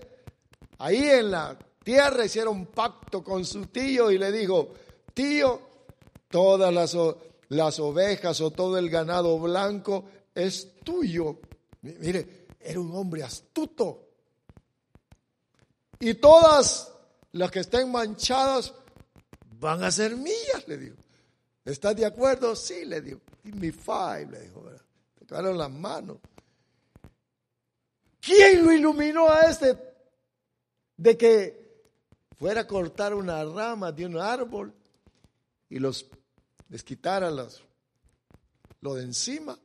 ahí 0.78 1.08
en 1.08 1.30
la 1.30 1.58
tierra 1.82 2.24
hicieron 2.24 2.66
pacto 2.66 3.24
con 3.24 3.44
su 3.44 3.66
tío 3.66 4.10
y 4.10 4.18
le 4.18 4.30
dijo, 4.30 4.74
tío, 5.14 5.60
todas 6.28 6.72
las, 6.72 6.96
las 7.48 7.80
ovejas 7.80 8.40
o 8.40 8.50
todo 8.50 8.78
el 8.78 8.90
ganado 8.90 9.38
blanco 9.38 10.04
es 10.34 10.76
tuyo. 10.84 11.38
Mire, 11.82 12.46
era 12.60 12.80
un 12.80 12.94
hombre 12.94 13.22
astuto. 13.22 14.04
Y 16.00 16.14
todas 16.14 16.92
las 17.32 17.50
que 17.50 17.60
estén 17.60 17.90
manchadas 17.90 18.72
van 19.58 19.82
a 19.82 19.90
ser 19.90 20.16
mías, 20.16 20.66
le 20.66 20.76
digo. 20.76 20.96
¿Estás 21.64 21.96
de 21.96 22.06
acuerdo? 22.06 22.54
Sí, 22.54 22.84
le 22.84 23.00
digo. 23.00 23.20
Give 23.48 23.60
me 23.60 23.72
five, 23.72 24.26
le 24.30 24.40
dijo. 24.40 24.62
tocaron 25.26 25.56
las 25.56 25.70
manos. 25.70 26.18
¿Quién 28.20 28.62
lo 28.62 28.72
iluminó 28.72 29.30
a 29.30 29.42
este 29.42 29.78
de 30.98 31.16
que 31.16 31.82
fuera 32.36 32.62
a 32.62 32.66
cortar 32.66 33.14
una 33.14 33.42
rama 33.44 33.90
de 33.90 34.04
un 34.04 34.18
árbol 34.18 34.74
y 35.70 35.78
los 35.78 36.06
les 36.68 36.84
quitara 36.84 37.30
lo 38.80 38.94
de 38.94 39.04
encima? 39.04 39.58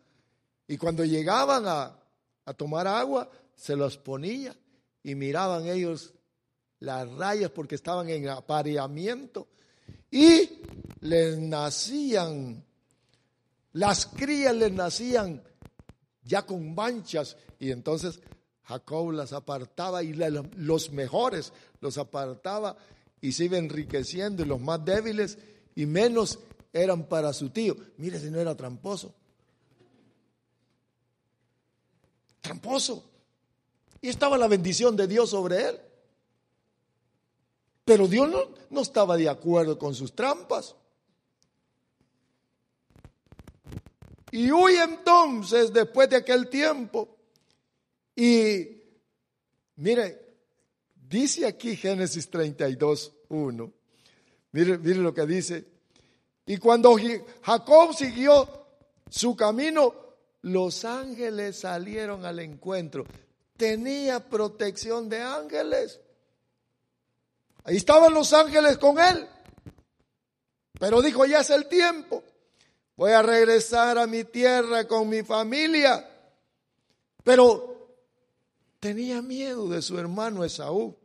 Y 0.65 0.77
cuando 0.77 1.03
llegaban 1.03 1.67
a, 1.67 1.99
a 2.45 2.53
tomar 2.53 2.87
agua, 2.87 3.29
se 3.53 3.75
los 3.75 3.97
ponía 3.97 4.55
y 5.03 5.13
miraban 5.15 5.67
ellos 5.67 6.13
las 6.79 7.11
rayas 7.11 7.51
porque 7.51 7.75
estaban 7.75 8.07
en 8.09 8.29
apareamiento 8.29 9.49
y 10.09 10.61
les 11.01 11.37
nacían, 11.37 12.63
las 13.73 14.05
crías 14.05 14.55
les 14.55 14.71
nacían 14.71 15.43
ya 16.23 16.45
con 16.45 16.73
manchas 16.73 17.35
y 17.59 17.71
entonces 17.71 18.19
Jacob 18.63 19.11
las 19.11 19.33
apartaba 19.33 20.03
y 20.03 20.13
los 20.13 20.91
mejores 20.91 21.51
los 21.81 21.97
apartaba 21.97 22.77
y 23.19 23.33
se 23.33 23.45
iba 23.45 23.57
enriqueciendo 23.57 24.43
y 24.43 24.45
los 24.45 24.61
más 24.61 24.83
débiles 24.85 25.37
y 25.75 25.85
menos 25.85 26.39
eran 26.71 27.07
para 27.07 27.33
su 27.33 27.49
tío. 27.49 27.75
Mire 27.97 28.19
si 28.19 28.29
no 28.29 28.39
era 28.39 28.55
tramposo. 28.55 29.13
Tramposo. 32.41 33.03
Y 34.01 34.09
estaba 34.09 34.37
la 34.37 34.47
bendición 34.47 34.95
de 34.95 35.07
Dios 35.07 35.29
sobre 35.29 35.69
él. 35.69 35.79
Pero 37.85 38.07
Dios 38.07 38.29
no, 38.29 38.39
no 38.69 38.81
estaba 38.81 39.17
de 39.17 39.29
acuerdo 39.29 39.77
con 39.77 39.95
sus 39.95 40.13
trampas. 40.13 40.75
Y 44.33 44.51
huye 44.51 44.81
entonces 44.81 45.71
después 45.71 46.09
de 46.09 46.15
aquel 46.15 46.49
tiempo. 46.49 47.17
Y 48.15 48.81
mire, 49.75 50.37
dice 50.95 51.45
aquí 51.45 51.75
Génesis 51.75 52.27
32, 52.31 53.13
1. 53.29 53.73
Mire, 54.53 54.77
mire 54.79 54.99
lo 55.01 55.13
que 55.13 55.27
dice. 55.27 55.67
Y 56.47 56.57
cuando 56.57 56.95
Jacob 57.43 57.93
siguió 57.93 58.65
su 59.07 59.35
camino, 59.35 59.93
los 60.41 60.83
ángeles 60.83 61.59
salieron 61.59 62.25
al 62.25 62.39
encuentro. 62.39 63.05
Tenía 63.55 64.19
protección 64.19 65.09
de 65.09 65.21
ángeles. 65.21 65.99
Ahí 67.65 67.77
estaban 67.77 68.11
los 68.11 68.33
ángeles 68.33 68.79
con 68.79 68.97
él. 68.97 69.27
Pero 70.79 71.03
dijo, 71.03 71.23
ya 71.27 71.41
es 71.41 71.51
el 71.51 71.67
tiempo. 71.67 72.23
Voy 73.03 73.11
a 73.11 73.21
regresar 73.21 73.97
a 73.97 74.07
mi 74.07 74.23
tierra 74.23 74.87
con 74.87 75.09
mi 75.09 75.23
familia. 75.23 76.09
Pero 77.21 77.97
tenía 78.79 79.21
miedo 79.21 79.67
de 79.67 79.81
su 79.81 79.99
hermano 79.99 80.45
Esaú. 80.45 80.95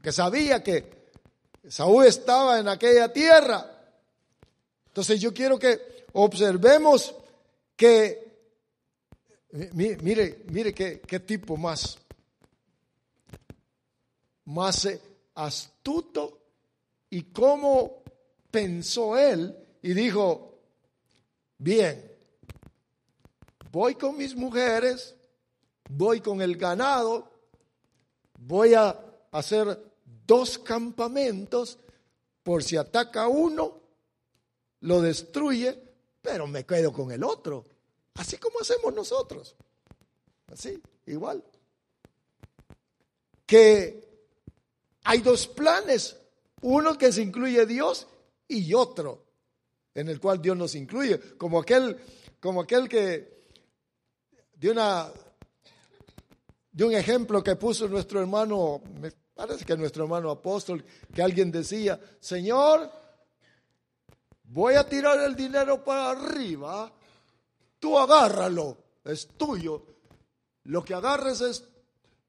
Que 0.00 0.12
sabía 0.12 0.62
que 0.62 1.10
Esaú 1.64 2.00
estaba 2.02 2.60
en 2.60 2.68
aquella 2.68 3.12
tierra. 3.12 3.68
Entonces 4.86 5.20
yo 5.20 5.34
quiero 5.34 5.58
que 5.58 6.06
observemos 6.12 7.12
que, 7.74 8.52
mire, 9.72 10.44
mire 10.46 10.72
qué, 10.72 11.00
qué 11.00 11.18
tipo 11.18 11.56
más, 11.56 11.98
más 14.44 14.84
eh, 14.84 15.00
astuto 15.34 16.38
y 17.10 17.24
cómo 17.32 18.04
pensó 18.52 19.18
él 19.18 19.58
y 19.82 19.92
dijo, 19.92 20.53
bien, 21.58 22.10
voy 23.70 23.94
con 23.94 24.16
mis 24.16 24.34
mujeres, 24.34 25.14
voy 25.90 26.20
con 26.20 26.40
el 26.42 26.56
ganado, 26.56 27.30
voy 28.38 28.74
a 28.74 28.98
hacer 29.32 29.92
dos 30.26 30.58
campamentos. 30.58 31.78
Por 32.42 32.62
si 32.62 32.76
ataca 32.76 33.26
uno, 33.26 33.80
lo 34.80 35.00
destruye, 35.00 35.80
pero 36.20 36.46
me 36.46 36.64
quedo 36.64 36.92
con 36.92 37.10
el 37.10 37.24
otro, 37.24 37.64
así 38.14 38.36
como 38.36 38.60
hacemos 38.60 38.92
nosotros, 38.92 39.56
así, 40.52 40.80
igual. 41.06 41.42
Que 43.46 44.28
hay 45.04 45.20
dos 45.20 45.46
planes, 45.46 46.16
uno 46.60 46.98
que 46.98 47.12
se 47.12 47.22
incluye 47.22 47.64
Dios 47.64 48.06
y 48.46 48.74
otro 48.74 49.23
en 49.94 50.08
el 50.08 50.20
cual 50.20 50.42
Dios 50.42 50.56
nos 50.56 50.74
incluye, 50.74 51.18
como 51.36 51.60
aquel, 51.60 51.96
como 52.40 52.62
aquel 52.62 52.88
que 52.88 53.34
de 54.56 54.70
una 54.70 55.12
un 56.82 56.92
ejemplo 56.92 57.42
que 57.42 57.54
puso 57.54 57.86
nuestro 57.88 58.20
hermano, 58.20 58.82
me 59.00 59.12
parece 59.34 59.64
que 59.64 59.76
nuestro 59.76 60.04
hermano 60.04 60.30
apóstol, 60.30 60.84
que 61.14 61.22
alguien 61.22 61.52
decía, 61.52 62.00
Señor, 62.18 62.90
voy 64.42 64.74
a 64.74 64.88
tirar 64.88 65.20
el 65.20 65.36
dinero 65.36 65.84
para 65.84 66.10
arriba, 66.10 66.92
tú 67.78 67.96
agárralo, 67.96 68.76
es 69.04 69.28
tuyo, 69.36 69.86
lo 70.64 70.84
que 70.84 70.94
agarres 70.94 71.40
es, 71.42 71.64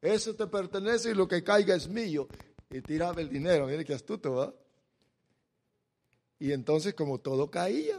eso 0.02 0.36
te 0.36 0.46
pertenece 0.46 1.12
y 1.12 1.16
lo 1.16 1.28
que 1.28 1.44
caiga 1.44 1.74
es 1.74 1.88
mío 1.88 2.28
y 2.70 2.82
tiraba 2.82 3.22
el 3.22 3.30
dinero. 3.30 3.66
Mire 3.66 3.86
qué 3.86 3.94
astuto, 3.94 4.36
¿va? 4.36 4.54
Y 6.40 6.52
entonces, 6.52 6.94
como 6.94 7.20
todo 7.20 7.50
caía, 7.50 7.98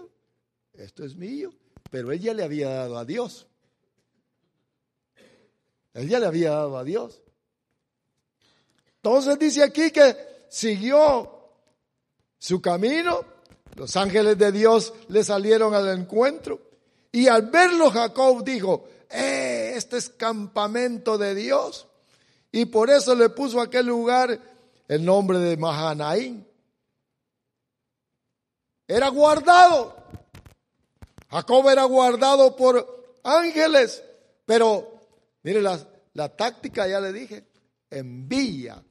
esto 0.74 1.04
es 1.04 1.16
mío, 1.16 1.52
pero 1.90 2.12
ella 2.12 2.34
le 2.34 2.44
había 2.44 2.68
dado 2.68 2.98
a 2.98 3.04
Dios. 3.04 3.46
Ella 5.94 6.20
le 6.20 6.26
había 6.26 6.50
dado 6.50 6.76
a 6.76 6.84
Dios. 6.84 7.22
Entonces 8.96 9.38
dice 9.38 9.62
aquí 9.62 9.90
que 9.90 10.16
siguió 10.48 11.32
su 12.38 12.60
camino, 12.60 13.24
los 13.76 13.96
ángeles 13.96 14.36
de 14.36 14.52
Dios 14.52 14.92
le 15.08 15.24
salieron 15.24 15.74
al 15.74 15.88
encuentro 15.98 16.60
y 17.12 17.28
al 17.28 17.50
verlo 17.50 17.90
Jacob 17.90 18.44
dijo, 18.44 18.88
eh, 19.10 19.72
este 19.74 19.96
es 19.96 20.10
campamento 20.10 21.16
de 21.16 21.34
Dios. 21.34 21.86
Y 22.52 22.66
por 22.66 22.90
eso 22.90 23.14
le 23.14 23.30
puso 23.30 23.60
aquel 23.60 23.86
lugar 23.86 24.38
el 24.88 25.04
nombre 25.04 25.38
de 25.38 25.56
Mahanaín. 25.56 26.46
Era 28.88 29.08
guardado. 29.08 29.96
Jacob 31.30 31.68
era 31.68 31.84
guardado 31.84 32.54
por 32.54 33.16
ángeles. 33.22 34.02
Pero, 34.44 35.00
mire, 35.42 35.60
la, 35.60 35.78
la 36.14 36.34
táctica 36.34 36.86
ya 36.86 37.00
le 37.00 37.12
dije, 37.12 37.46
envía. 37.90 38.82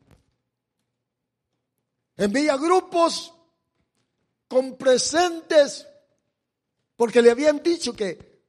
Envía 2.18 2.58
grupos 2.58 3.34
con 4.48 4.78
presentes, 4.78 5.88
porque 6.96 7.22
le 7.22 7.32
habían 7.32 7.62
dicho 7.62 7.94
que 7.94 8.42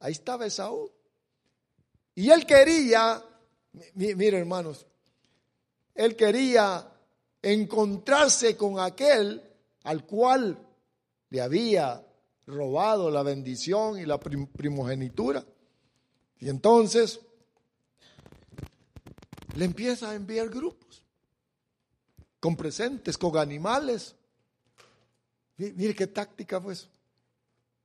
ahí 0.00 0.12
estaba 0.12 0.46
Esaú. 0.46 0.90
Y 2.14 2.30
él 2.30 2.46
quería, 2.46 3.22
mire 3.94 4.38
hermanos, 4.38 4.86
él 5.94 6.16
quería 6.16 6.90
encontrarse 7.42 8.56
con 8.56 8.80
aquel 8.80 9.42
al 9.84 10.04
cual 10.04 10.65
le 11.30 11.40
había 11.40 12.04
robado 12.46 13.10
la 13.10 13.22
bendición 13.22 13.98
y 13.98 14.06
la 14.06 14.18
primogenitura. 14.18 15.44
Y 16.38 16.48
entonces 16.48 17.20
le 19.54 19.64
empieza 19.64 20.10
a 20.10 20.14
enviar 20.14 20.48
grupos 20.48 21.02
con 22.38 22.56
presentes, 22.56 23.16
con 23.18 23.36
animales. 23.36 24.14
Mire 25.56 25.94
qué 25.94 26.06
táctica 26.06 26.60
fue 26.60 26.74
eso. 26.74 26.88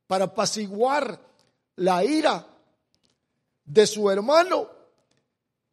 Para 0.07 0.25
apaciguar 0.25 1.19
la 1.77 2.03
ira 2.03 2.47
de 3.63 3.87
su 3.87 4.09
hermano 4.09 4.81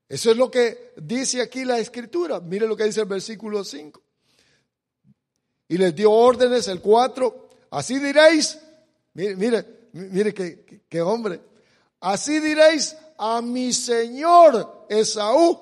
eso 0.08 0.30
es 0.30 0.36
lo 0.36 0.50
que 0.50 0.94
dice 0.96 1.42
aquí 1.42 1.64
la 1.64 1.78
escritura. 1.78 2.40
Mire 2.40 2.66
lo 2.66 2.76
que 2.76 2.84
dice 2.84 3.00
el 3.00 3.06
versículo 3.06 3.62
5. 3.62 4.02
Y 5.68 5.76
les 5.76 5.94
dio 5.94 6.10
órdenes 6.10 6.66
el 6.68 6.80
4. 6.80 7.47
Así 7.70 7.98
diréis, 7.98 8.58
mire, 9.14 9.36
mire, 9.36 9.66
mire 9.92 10.34
qué, 10.34 11.02
hombre. 11.02 11.40
Así 12.00 12.40
diréis 12.40 12.96
a 13.18 13.40
mi 13.42 13.72
señor 13.72 14.86
Esaú. 14.88 15.60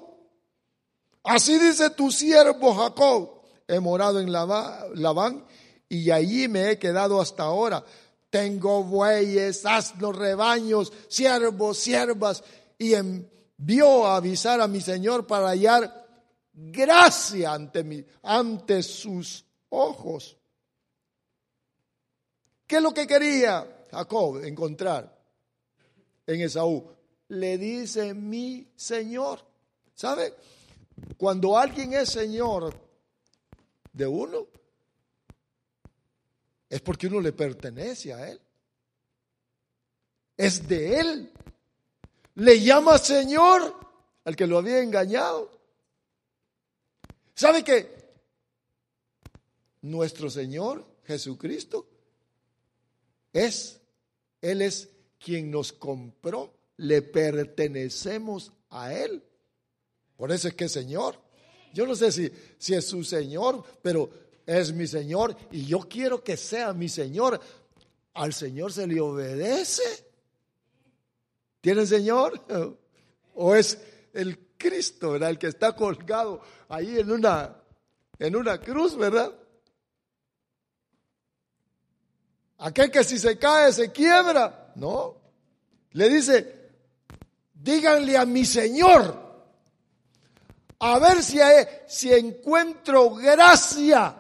Así 1.25 1.59
dice 1.59 1.91
tu 1.91 2.11
siervo 2.11 2.75
Jacob. 2.75 3.43
He 3.67 3.81
morado 3.81 4.21
en 4.21 4.31
Labán 4.31 5.45
y 5.89 6.11
allí 6.11 6.47
me 6.47 6.71
he 6.71 6.79
quedado 6.79 7.21
hasta 7.21 7.45
ahora. 7.45 7.85
Tengo 8.31 8.85
bueyes, 8.85 9.65
asnos, 9.67 10.15
rebaños, 10.15 10.93
siervos, 11.09 11.79
siervas 11.79 12.45
y 12.79 12.95
en 12.95 13.29
vio 13.57 14.07
a 14.07 14.17
avisar 14.17 14.61
a 14.61 14.69
mi 14.69 14.81
Señor 14.81 15.27
para 15.27 15.49
hallar 15.49 16.07
gracia 16.53 17.53
ante, 17.53 17.83
mi, 17.85 18.05
ante 18.23 18.83
sus 18.83 19.45
ojos. 19.69 20.37
¿Qué 22.67 22.77
es 22.77 22.83
lo 22.83 22.93
que 22.93 23.07
quería 23.07 23.87
Jacob 23.91 24.45
encontrar? 24.45 25.17
en 26.27 26.41
Esaú. 26.41 26.85
Le 27.29 27.59
dice 27.59 28.15
mi 28.15 28.67
Señor. 28.77 29.41
¿Sabe? 29.95 30.35
Cuando 31.17 31.57
alguien 31.59 31.95
es 31.95 32.11
Señor 32.11 32.75
de 33.93 34.07
uno, 34.07 34.47
es 36.69 36.81
porque 36.81 37.07
uno 37.07 37.21
le 37.21 37.33
pertenece 37.33 38.13
a 38.13 38.29
Él. 38.29 38.41
Es 40.37 40.67
de 40.69 41.01
Él. 41.01 41.33
Le 42.35 42.61
llama 42.61 42.99
Señor 42.99 43.75
al 44.25 44.37
que 44.37 44.47
lo 44.47 44.59
había 44.59 44.81
engañado. 44.81 45.51
¿Sabe 47.35 47.65
que 47.65 47.95
nuestro 49.83 50.29
Señor 50.29 50.85
Jesucristo 51.05 51.87
es, 53.45 53.81
Él 54.41 54.63
es 54.63 54.89
quien 55.19 55.51
nos 55.51 55.73
compró, 55.73 56.55
le 56.77 57.03
pertenecemos 57.03 58.53
a 58.71 58.93
Él. 58.93 59.23
Por 60.17 60.33
eso 60.33 60.49
es 60.49 60.55
que 60.55 60.69
Señor. 60.69 61.21
Yo 61.73 61.87
no 61.87 61.95
sé 61.95 62.11
si, 62.11 62.31
si 62.59 62.75
es 62.75 62.87
su 62.87 63.05
Señor, 63.05 63.63
pero 63.83 64.11
es 64.47 64.73
mi 64.73 64.87
Señor 64.87 65.37
y 65.51 65.67
yo 65.67 65.81
quiero 65.81 66.23
que 66.23 66.37
sea 66.37 66.73
mi 66.73 66.89
Señor. 66.89 67.41
Al 68.15 68.33
Señor 68.33 68.73
se 68.73 68.87
le 68.87 69.01
obedece. 69.01 70.07
¿Tiene 71.61 71.85
Señor? 71.87 72.43
¿O 73.35 73.55
es 73.55 73.79
el 74.15 74.39
Cristo, 74.57 75.13
¿verdad? 75.13 75.31
El 75.31 75.39
que 75.39 75.49
está 75.49 75.77
colgado 75.77 76.41
ahí 76.69 76.99
en 76.99 77.11
una, 77.11 77.57
en 78.19 78.37
una 78.37 78.59
cruz, 78.61 78.97
¿verdad? 78.97 79.35
Aquel 82.59 82.91
que 82.91 83.05
si 83.05 83.19
se 83.19 83.39
cae 83.39 83.73
se 83.73 83.93
quiebra. 83.93 84.73
No. 84.77 85.17
Le 85.93 86.09
dice, 86.09 86.71
díganle 87.55 88.17
a 88.17 88.27
mi 88.27 88.45
Señor, 88.45 89.25
a 90.79 90.99
ver 90.99 91.23
si, 91.23 91.39
si 91.87 92.13
encuentro 92.13 93.11
gracia, 93.15 94.15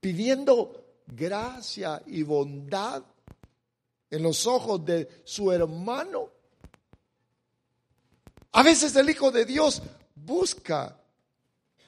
pidiendo 0.00 1.02
gracia 1.06 2.02
y 2.06 2.22
bondad 2.22 3.02
en 4.10 4.22
los 4.22 4.46
ojos 4.46 4.84
de 4.84 5.22
su 5.24 5.52
hermano. 5.52 6.28
A 8.52 8.62
veces 8.64 8.96
el 8.96 9.08
Hijo 9.10 9.30
de 9.30 9.44
Dios 9.44 9.80
busca 10.14 10.96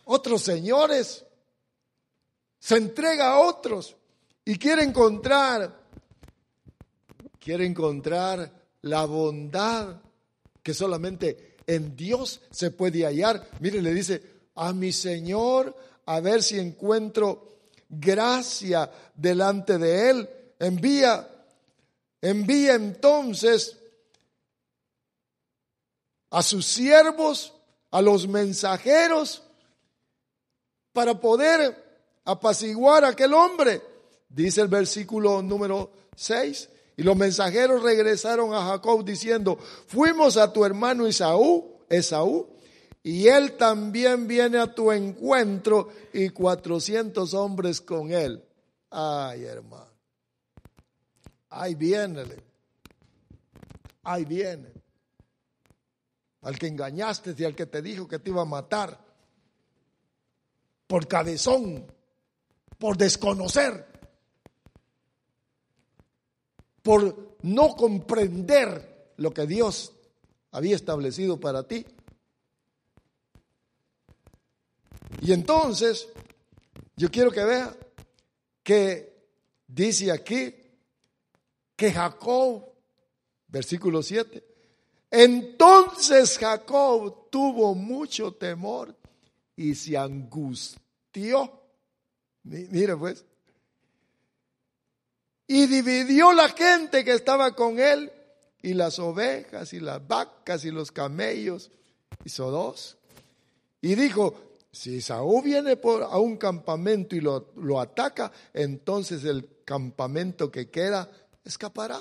otros 0.04 0.42
señores, 0.42 1.24
se 2.58 2.76
entrega 2.76 3.32
a 3.32 3.40
otros 3.40 3.96
y 4.44 4.56
quiere 4.56 4.82
encontrar, 4.82 5.80
quiere 7.38 7.66
encontrar 7.66 8.50
la 8.82 9.04
bondad 9.04 10.00
que 10.62 10.74
solamente 10.74 11.56
en 11.66 11.96
Dios 11.96 12.40
se 12.50 12.70
puede 12.70 13.04
hallar. 13.04 13.48
Mire, 13.60 13.80
le 13.80 13.94
dice, 13.94 14.22
a 14.54 14.72
mi 14.72 14.92
Señor, 14.92 15.76
a 16.06 16.20
ver 16.20 16.42
si 16.42 16.58
encuentro 16.58 17.58
gracia 17.88 18.90
delante 19.14 19.78
de 19.78 20.10
Él. 20.10 20.30
Envía, 20.58 21.28
envía 22.20 22.74
entonces 22.74 23.76
a 26.30 26.42
sus 26.42 26.66
siervos, 26.66 27.52
a 27.90 28.00
los 28.00 28.26
mensajeros, 28.26 29.42
para 30.92 31.20
poder 31.20 31.76
apaciguar 32.24 33.04
a 33.04 33.08
aquel 33.08 33.34
hombre. 33.34 33.91
Dice 34.34 34.60
el 34.60 34.68
versículo 34.68 35.42
número 35.42 35.90
6. 36.16 36.68
Y 36.96 37.02
los 37.02 37.16
mensajeros 37.16 37.82
regresaron 37.82 38.54
a 38.54 38.66
Jacob 38.66 39.04
diciendo, 39.04 39.58
fuimos 39.86 40.36
a 40.36 40.52
tu 40.52 40.64
hermano 40.64 41.06
Esaú, 41.06 41.78
Esaú, 41.88 42.48
y 43.02 43.28
él 43.28 43.56
también 43.56 44.26
viene 44.26 44.58
a 44.58 44.74
tu 44.74 44.92
encuentro 44.92 45.88
y 46.12 46.28
cuatrocientos 46.28 47.34
hombres 47.34 47.80
con 47.80 48.12
él. 48.12 48.44
Ay, 48.90 49.44
hermano. 49.44 49.90
Ahí 51.48 51.74
viene. 51.74 52.24
Ahí 54.02 54.24
viene 54.24 54.82
al 56.42 56.58
que 56.58 56.66
engañaste 56.66 57.34
y 57.38 57.44
al 57.44 57.54
que 57.54 57.66
te 57.66 57.80
dijo 57.80 58.06
que 58.06 58.18
te 58.18 58.30
iba 58.30 58.42
a 58.42 58.46
matar, 58.46 58.98
por 60.86 61.06
cabezón, 61.06 61.86
por 62.78 62.96
desconocer, 62.96 63.86
por 66.82 67.36
no 67.42 67.74
comprender 67.76 69.12
lo 69.16 69.32
que 69.32 69.46
Dios 69.46 69.92
había 70.50 70.76
establecido 70.76 71.38
para 71.38 71.66
ti. 71.66 71.84
Y 75.20 75.32
entonces, 75.32 76.08
yo 76.96 77.10
quiero 77.10 77.30
que 77.30 77.44
vea 77.44 77.76
que 78.62 79.12
dice 79.66 80.10
aquí 80.10 80.54
que 81.76 81.92
Jacob, 81.92 82.64
versículo 83.48 84.02
7, 84.02 84.44
entonces 85.10 86.38
Jacob 86.38 87.28
tuvo 87.30 87.74
mucho 87.74 88.32
temor 88.32 88.96
y 89.54 89.74
se 89.74 89.96
angustió. 89.96 91.60
Mire 92.44 92.96
pues. 92.96 93.24
Y 95.46 95.66
dividió 95.66 96.32
la 96.32 96.48
gente 96.48 97.04
que 97.04 97.12
estaba 97.12 97.54
con 97.54 97.78
él 97.78 98.10
y 98.62 98.74
las 98.74 98.98
ovejas 98.98 99.72
y 99.72 99.80
las 99.80 100.06
vacas 100.06 100.64
y 100.64 100.70
los 100.70 100.92
camellos. 100.92 101.70
Hizo 102.24 102.50
dos. 102.50 102.96
Y 103.80 103.94
dijo, 103.96 104.34
si 104.70 105.00
Saúl 105.02 105.42
viene 105.42 105.76
por, 105.76 106.02
a 106.02 106.18
un 106.18 106.36
campamento 106.36 107.16
y 107.16 107.20
lo, 107.20 107.52
lo 107.56 107.80
ataca, 107.80 108.32
entonces 108.54 109.24
el 109.24 109.48
campamento 109.64 110.50
que 110.50 110.70
queda 110.70 111.10
escapará. 111.44 112.00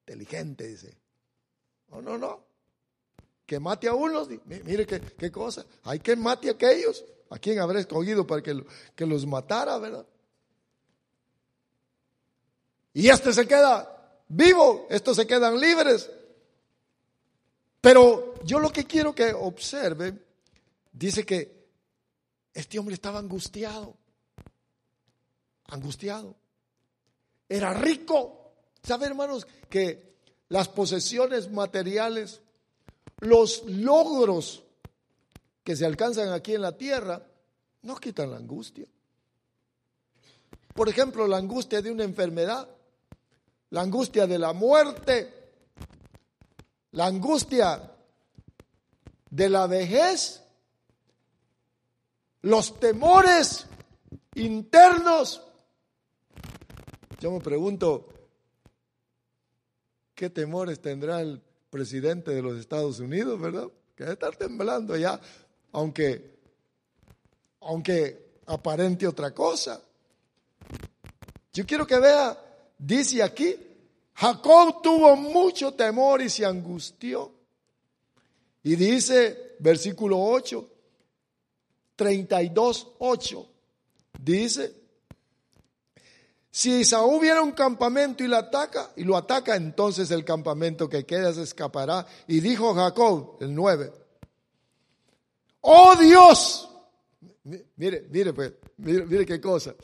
Inteligente, 0.00 0.66
dice. 0.66 0.96
No, 1.88 2.02
no, 2.02 2.18
no. 2.18 2.44
Que 3.46 3.60
mate 3.60 3.88
a 3.88 3.94
unos. 3.94 4.28
Mire 4.46 4.86
qué, 4.86 5.30
cosa. 5.30 5.64
Hay 5.84 6.00
que 6.00 6.16
mate 6.16 6.48
a 6.48 6.52
aquellos. 6.52 7.04
¿A 7.30 7.38
quién 7.38 7.60
habrá 7.60 7.80
escogido 7.80 8.26
para 8.26 8.42
que, 8.42 8.64
que 8.94 9.06
los 9.06 9.26
matara, 9.26 9.78
verdad? 9.78 10.06
Y 12.94 13.08
este 13.08 13.32
se 13.32 13.46
queda 13.46 14.20
vivo. 14.28 14.86
Estos 14.90 15.16
se 15.16 15.26
quedan 15.26 15.58
libres. 15.58 16.10
Pero 17.80 18.34
yo 18.44 18.58
lo 18.58 18.70
que 18.70 18.84
quiero 18.84 19.14
que 19.14 19.32
observe, 19.32 20.14
dice 20.92 21.24
que 21.24 21.66
este 22.54 22.78
hombre 22.78 22.94
estaba 22.94 23.18
angustiado. 23.18 23.96
Angustiado. 25.66 26.36
Era 27.48 27.72
rico. 27.74 28.52
¿Sabe, 28.82 29.06
hermanos, 29.06 29.46
que 29.68 30.12
las 30.48 30.68
posesiones 30.68 31.50
materiales, 31.50 32.40
los 33.20 33.64
logros 33.66 34.62
que 35.64 35.76
se 35.76 35.86
alcanzan 35.86 36.32
aquí 36.32 36.54
en 36.54 36.62
la 36.62 36.76
tierra, 36.76 37.24
no 37.82 37.96
quitan 37.96 38.30
la 38.30 38.36
angustia. 38.36 38.86
Por 40.74 40.88
ejemplo, 40.88 41.26
la 41.26 41.36
angustia 41.36 41.82
de 41.82 41.90
una 41.90 42.04
enfermedad, 42.04 42.68
la 43.72 43.80
angustia 43.80 44.26
de 44.26 44.38
la 44.38 44.52
muerte, 44.52 45.32
la 46.90 47.06
angustia 47.06 47.90
de 49.30 49.48
la 49.48 49.66
vejez, 49.66 50.42
los 52.42 52.78
temores 52.78 53.66
internos. 54.34 55.42
Yo 57.18 57.30
me 57.30 57.40
pregunto, 57.40 58.08
qué 60.14 60.28
temores 60.28 60.82
tendrá 60.82 61.22
el 61.22 61.40
presidente 61.70 62.32
de 62.32 62.42
los 62.42 62.58
Estados 62.58 63.00
Unidos, 63.00 63.40
¿verdad? 63.40 63.68
Que 63.96 64.04
debe 64.04 64.12
estar 64.12 64.36
temblando 64.36 64.98
ya, 64.98 65.18
aunque, 65.72 66.36
aunque 67.60 68.32
aparente 68.44 69.06
otra 69.06 69.32
cosa. 69.32 69.80
Yo 71.54 71.64
quiero 71.64 71.86
que 71.86 71.98
vea, 71.98 72.38
dice 72.82 73.22
aquí, 73.22 73.56
Jacob 74.14 74.82
tuvo 74.82 75.16
mucho 75.16 75.72
temor 75.72 76.20
y 76.20 76.28
se 76.28 76.44
angustió. 76.44 77.32
Y 78.64 78.76
dice, 78.76 79.56
versículo 79.58 80.18
8, 80.18 80.68
32, 81.96 82.88
8, 82.98 83.48
dice, 84.20 84.74
si 86.50 86.84
Saúl 86.84 87.20
viera 87.20 87.42
un 87.42 87.52
campamento 87.52 88.22
y 88.22 88.28
lo 88.28 88.36
ataca, 88.36 88.90
y 88.96 89.04
lo 89.04 89.16
ataca, 89.16 89.56
entonces 89.56 90.10
el 90.10 90.24
campamento 90.24 90.88
que 90.88 91.06
queda 91.06 91.32
se 91.32 91.42
escapará. 91.42 92.06
Y 92.28 92.40
dijo 92.40 92.74
Jacob, 92.74 93.38
el 93.40 93.54
9, 93.54 93.92
oh 95.62 95.96
Dios, 95.96 96.68
mire, 97.76 98.06
mire, 98.10 98.32
pues, 98.32 98.52
mire, 98.76 99.06
mire 99.06 99.26
qué 99.26 99.40
cosa. 99.40 99.74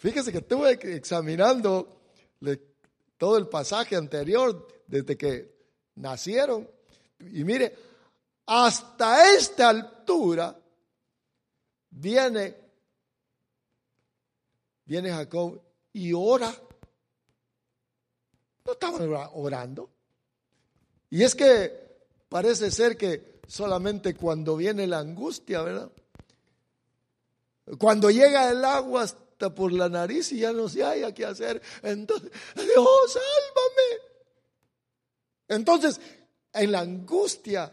Fíjese 0.00 0.32
que 0.32 0.38
estuve 0.38 0.78
examinando 0.96 2.00
todo 3.18 3.36
el 3.36 3.48
pasaje 3.48 3.96
anterior, 3.96 4.66
desde 4.86 5.14
que 5.14 5.54
nacieron. 5.96 6.66
Y 7.18 7.44
mire, 7.44 7.76
hasta 8.46 9.34
esta 9.36 9.68
altura 9.68 10.58
viene, 11.90 12.56
viene 14.86 15.10
Jacob 15.10 15.60
y 15.92 16.14
ora. 16.14 16.50
No 18.64 18.72
estaban 18.72 19.02
orando. 19.34 19.90
Y 21.10 21.24
es 21.24 21.34
que 21.34 22.08
parece 22.30 22.70
ser 22.70 22.96
que 22.96 23.40
solamente 23.46 24.14
cuando 24.14 24.56
viene 24.56 24.86
la 24.86 25.00
angustia, 25.00 25.60
¿verdad? 25.60 25.92
Cuando 27.78 28.10
llega 28.10 28.48
el 28.48 28.64
agua 28.64 29.06
por 29.48 29.72
la 29.72 29.88
nariz 29.88 30.32
y 30.32 30.40
ya 30.40 30.52
no 30.52 30.68
se 30.68 30.84
haya 30.84 31.14
qué 31.14 31.24
hacer, 31.24 31.62
entonces, 31.82 32.30
Dios, 32.54 33.12
sálvame. 33.12 34.10
Entonces, 35.48 36.00
en 36.52 36.72
la 36.72 36.80
angustia, 36.80 37.72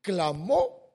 clamó 0.00 0.94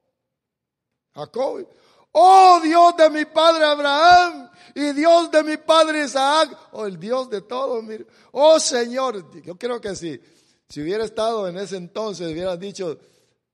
Jacob. 1.13 1.67
Oh 2.12 2.62
Dios 2.63 2.95
de 2.95 3.10
mi 3.10 3.25
padre 3.25 3.65
Abraham 3.65 4.49
y 4.73 4.93
Dios 4.93 5.30
de 5.32 5.43
mi 5.43 5.58
padre 5.58 6.06
Isaac. 6.06 6.58
Oh 6.71 6.86
el 6.86 6.97
Dios 6.97 7.30
de 7.30 7.41
todos. 7.41 7.84
Oh 8.32 8.60
Señor, 8.60 9.41
yo 9.43 9.58
creo 9.58 9.82
que 9.82 9.95
si, 9.95 10.21
si 10.69 10.82
hubiera 10.82 11.04
estado 11.04 11.47
en 11.47 11.58
ese 11.58 11.75
entonces, 11.75 12.32
hubiera 12.32 12.56
dicho 12.56 12.97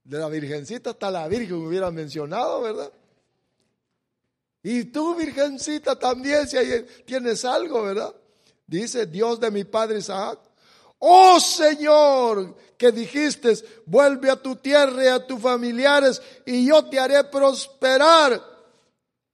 de 0.03 0.19
la 0.19 0.29
virgencita 0.29 0.91
hasta 0.91 1.09
la 1.09 1.27
virgen 1.27 1.65
hubiera 1.65 1.89
mencionado, 1.91 2.61
¿verdad? 2.61 2.91
Y 4.63 4.85
tú, 4.85 5.15
virgencita, 5.15 5.97
también, 5.97 6.47
si 6.47 6.57
tienes 7.05 7.43
algo, 7.45 7.83
¿verdad? 7.83 8.15
Dice 8.67 9.05
Dios 9.05 9.39
de 9.39 9.51
mi 9.51 9.63
padre 9.63 9.99
Isaac. 9.99 10.39
Oh 10.99 11.39
Señor, 11.39 12.55
que 12.77 12.91
dijiste, 12.91 13.55
vuelve 13.85 14.29
a 14.29 14.35
tu 14.35 14.55
tierra 14.55 15.03
y 15.03 15.07
a 15.07 15.25
tus 15.25 15.41
familiares 15.41 16.21
y 16.45 16.67
yo 16.67 16.85
te 16.85 16.99
haré 16.99 17.23
prosperar. 17.23 18.41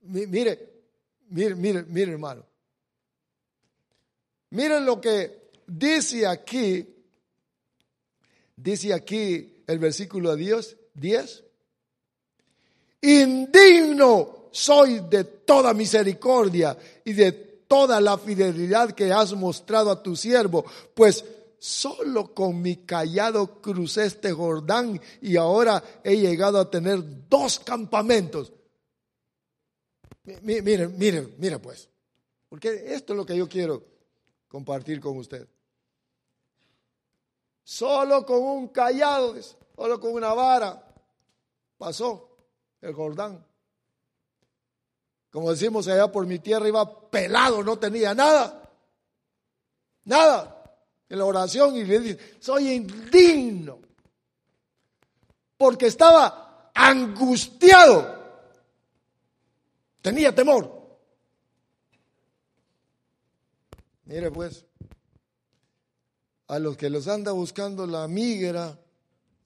Mire, 0.02 0.70
mire, 1.30 1.56
mire, 1.56 1.84
mire 1.84 2.12
hermano. 2.14 2.46
Miren 4.52 4.86
lo 4.86 5.02
que 5.02 5.50
dice 5.68 6.26
aquí, 6.26 6.88
dice 8.56 8.94
aquí 8.94 9.64
el 9.68 9.80
versículo 9.80 10.36
de 10.36 10.44
Dios 10.44 10.78
10. 10.94 11.44
Indigno 13.02 14.37
soy 14.58 15.02
de 15.02 15.24
toda 15.24 15.72
misericordia 15.76 16.76
y 17.06 17.14
de 17.14 17.32
toda 17.32 18.02
la 18.02 18.18
fidelidad 18.18 18.92
que 18.94 19.12
has 19.14 19.34
mostrado 19.34 19.92
a 19.92 20.02
tu 20.02 20.16
siervo, 20.16 20.66
pues 20.96 21.24
solo 21.60 22.34
con 22.34 22.60
mi 22.60 22.78
callado 22.78 23.62
crucé 23.62 24.08
este 24.08 24.32
Jordán 24.32 25.00
y 25.22 25.38
ahora 25.38 25.84
he 26.04 26.18
llegado 26.18 26.60
a 26.60 26.72
tener 26.72 27.04
dos 27.30 27.60
campamentos. 27.60 28.52
Mire, 30.24 30.88
mire, 30.88 31.28
mire 31.38 31.60
pues, 31.60 31.88
porque 32.50 32.96
esto 32.96 33.14
es 33.14 33.18
lo 33.18 33.26
que 33.28 33.38
yo 33.38 33.48
quiero 33.48 33.84
compartir 34.48 35.00
con 35.00 35.18
usted. 35.18 35.48
Solo 37.64 38.26
con 38.26 38.42
un 38.42 38.70
callado, 38.70 39.36
solo 39.76 40.00
con 40.00 40.14
una 40.14 40.34
vara, 40.34 40.84
pasó 41.78 42.38
el 42.82 42.94
Jordán. 42.94 43.46
Como 45.32 45.52
decimos 45.52 45.88
allá 45.88 46.12
por 46.12 46.26
mi 46.26 46.40
tierra, 46.40 46.68
iba 46.68 47.10
pelado, 47.10 47.64
no 47.64 47.78
tenía 47.78 48.14
nada. 48.14 48.70
Nada 50.06 50.58
en 51.10 51.18
la 51.18 51.26
oración 51.26 51.76
y 51.76 51.84
le 51.84 52.00
dice, 52.00 52.38
soy 52.40 52.72
indigno, 52.72 53.80
porque 55.58 55.88
estaba 55.88 56.72
angustiado, 56.74 58.16
tenía 60.02 60.34
temor. 60.34 60.76
Mire 64.06 64.32
pues, 64.32 64.66
a 66.48 66.60
los 66.60 66.78
que 66.78 66.90
los 66.90 67.08
anda 67.08 67.32
buscando 67.32 67.86
la 67.88 68.08
migra, 68.08 68.80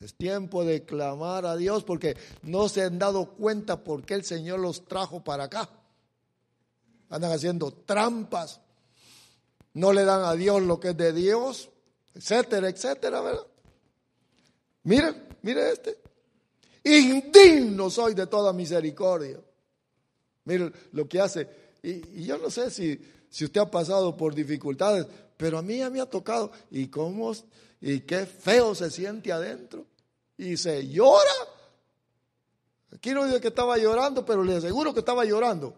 es 0.01 0.15
tiempo 0.15 0.65
de 0.65 0.83
clamar 0.83 1.45
a 1.45 1.55
Dios 1.55 1.83
porque 1.83 2.17
no 2.41 2.67
se 2.67 2.81
han 2.81 2.97
dado 2.97 3.25
cuenta 3.33 3.83
por 3.83 4.03
qué 4.03 4.15
el 4.15 4.23
Señor 4.23 4.59
los 4.59 4.85
trajo 4.85 5.23
para 5.23 5.43
acá. 5.43 5.69
Andan 7.09 7.31
haciendo 7.31 7.71
trampas, 7.71 8.61
no 9.73 9.93
le 9.93 10.03
dan 10.03 10.23
a 10.23 10.33
Dios 10.33 10.61
lo 10.63 10.79
que 10.79 10.89
es 10.89 10.97
de 10.97 11.13
Dios, 11.13 11.69
etcétera, 12.15 12.69
etcétera, 12.69 13.21
¿verdad? 13.21 13.45
Mire, 14.83 15.13
mire 15.43 15.71
este. 15.71 15.99
Indigno 16.83 17.91
soy 17.91 18.15
de 18.15 18.25
toda 18.25 18.53
misericordia. 18.53 19.39
Mire 20.45 20.71
lo 20.93 21.07
que 21.07 21.19
hace. 21.19 21.47
Y, 21.83 22.23
yo 22.23 22.39
no 22.39 22.49
sé 22.49 22.71
si, 22.71 22.99
si 23.29 23.45
usted 23.45 23.61
ha 23.61 23.69
pasado 23.69 24.17
por 24.17 24.33
dificultades, 24.33 25.05
pero 25.37 25.59
a 25.59 25.61
mí 25.61 25.77
ya 25.77 25.91
me 25.91 26.01
ha 26.01 26.07
tocado. 26.07 26.51
¿Y 26.71 26.87
cómo? 26.87 27.33
¿Y 27.79 27.99
qué 28.01 28.25
feo 28.25 28.73
se 28.73 28.89
siente 28.89 29.31
adentro? 29.31 29.85
Y 30.41 30.57
se 30.57 30.87
llora. 30.87 31.29
Aquí 32.95 33.11
no 33.11 33.25
dice 33.25 33.39
que 33.39 33.49
estaba 33.49 33.77
llorando, 33.77 34.25
pero 34.25 34.43
le 34.43 34.55
aseguro 34.55 34.91
que 34.91 35.01
estaba 35.01 35.23
llorando. 35.23 35.75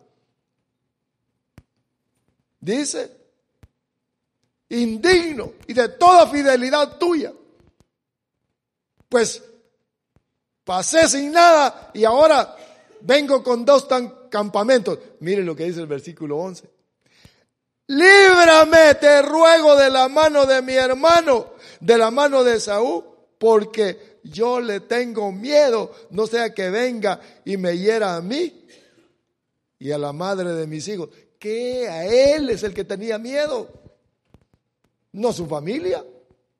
Dice, 2.61 3.11
indigno 4.69 5.51
y 5.67 5.73
de 5.73 5.89
toda 5.89 6.27
fidelidad 6.27 6.97
tuya. 6.97 7.33
Pues 9.09 9.43
pasé 10.63 11.09
sin 11.09 11.33
nada 11.33 11.91
y 11.93 12.05
ahora 12.05 12.55
vengo 13.01 13.43
con 13.43 13.65
dos 13.65 13.85
tan 13.85 14.29
campamentos. 14.29 14.97
Mire 15.19 15.43
lo 15.43 15.57
que 15.57 15.65
dice 15.65 15.81
el 15.81 15.87
versículo 15.87 16.37
11. 16.37 16.69
Líbrame, 17.87 18.95
te 18.95 19.23
ruego, 19.23 19.75
de 19.75 19.89
la 19.89 20.07
mano 20.07 20.45
de 20.45 20.61
mi 20.61 20.75
hermano, 20.75 21.51
de 21.81 21.97
la 21.97 22.11
mano 22.11 22.45
de 22.45 22.61
Saúl, 22.61 23.03
porque 23.37 24.12
yo 24.23 24.59
le 24.59 24.79
tengo 24.81 25.31
miedo, 25.31 25.91
no 26.11 26.27
sea 26.27 26.53
que 26.53 26.69
venga 26.69 27.19
y 27.45 27.57
me 27.57 27.77
hiera 27.77 28.15
a 28.15 28.21
mí 28.21 28.65
y 29.79 29.91
a 29.91 29.97
la 29.97 30.13
madre 30.13 30.53
de 30.53 30.67
mis 30.67 30.87
hijos. 30.87 31.09
Que 31.37 31.87
a 31.89 32.05
él 32.05 32.49
es 32.49 32.63
el 32.63 32.73
que 32.73 32.85
tenía 32.85 33.17
miedo 33.17 33.83
no 35.13 35.31
su 35.31 35.47
familia, 35.47 36.05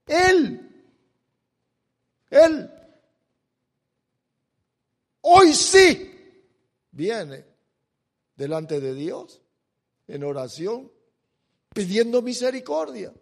él. 0.07 0.69
Él. 2.29 2.71
Hoy 5.21 5.53
sí 5.53 6.11
viene 6.91 7.45
delante 8.35 8.79
de 8.79 8.93
Dios 8.93 9.41
en 10.07 10.23
oración 10.23 10.91
pidiendo 11.73 12.21
misericordia. 12.21 13.13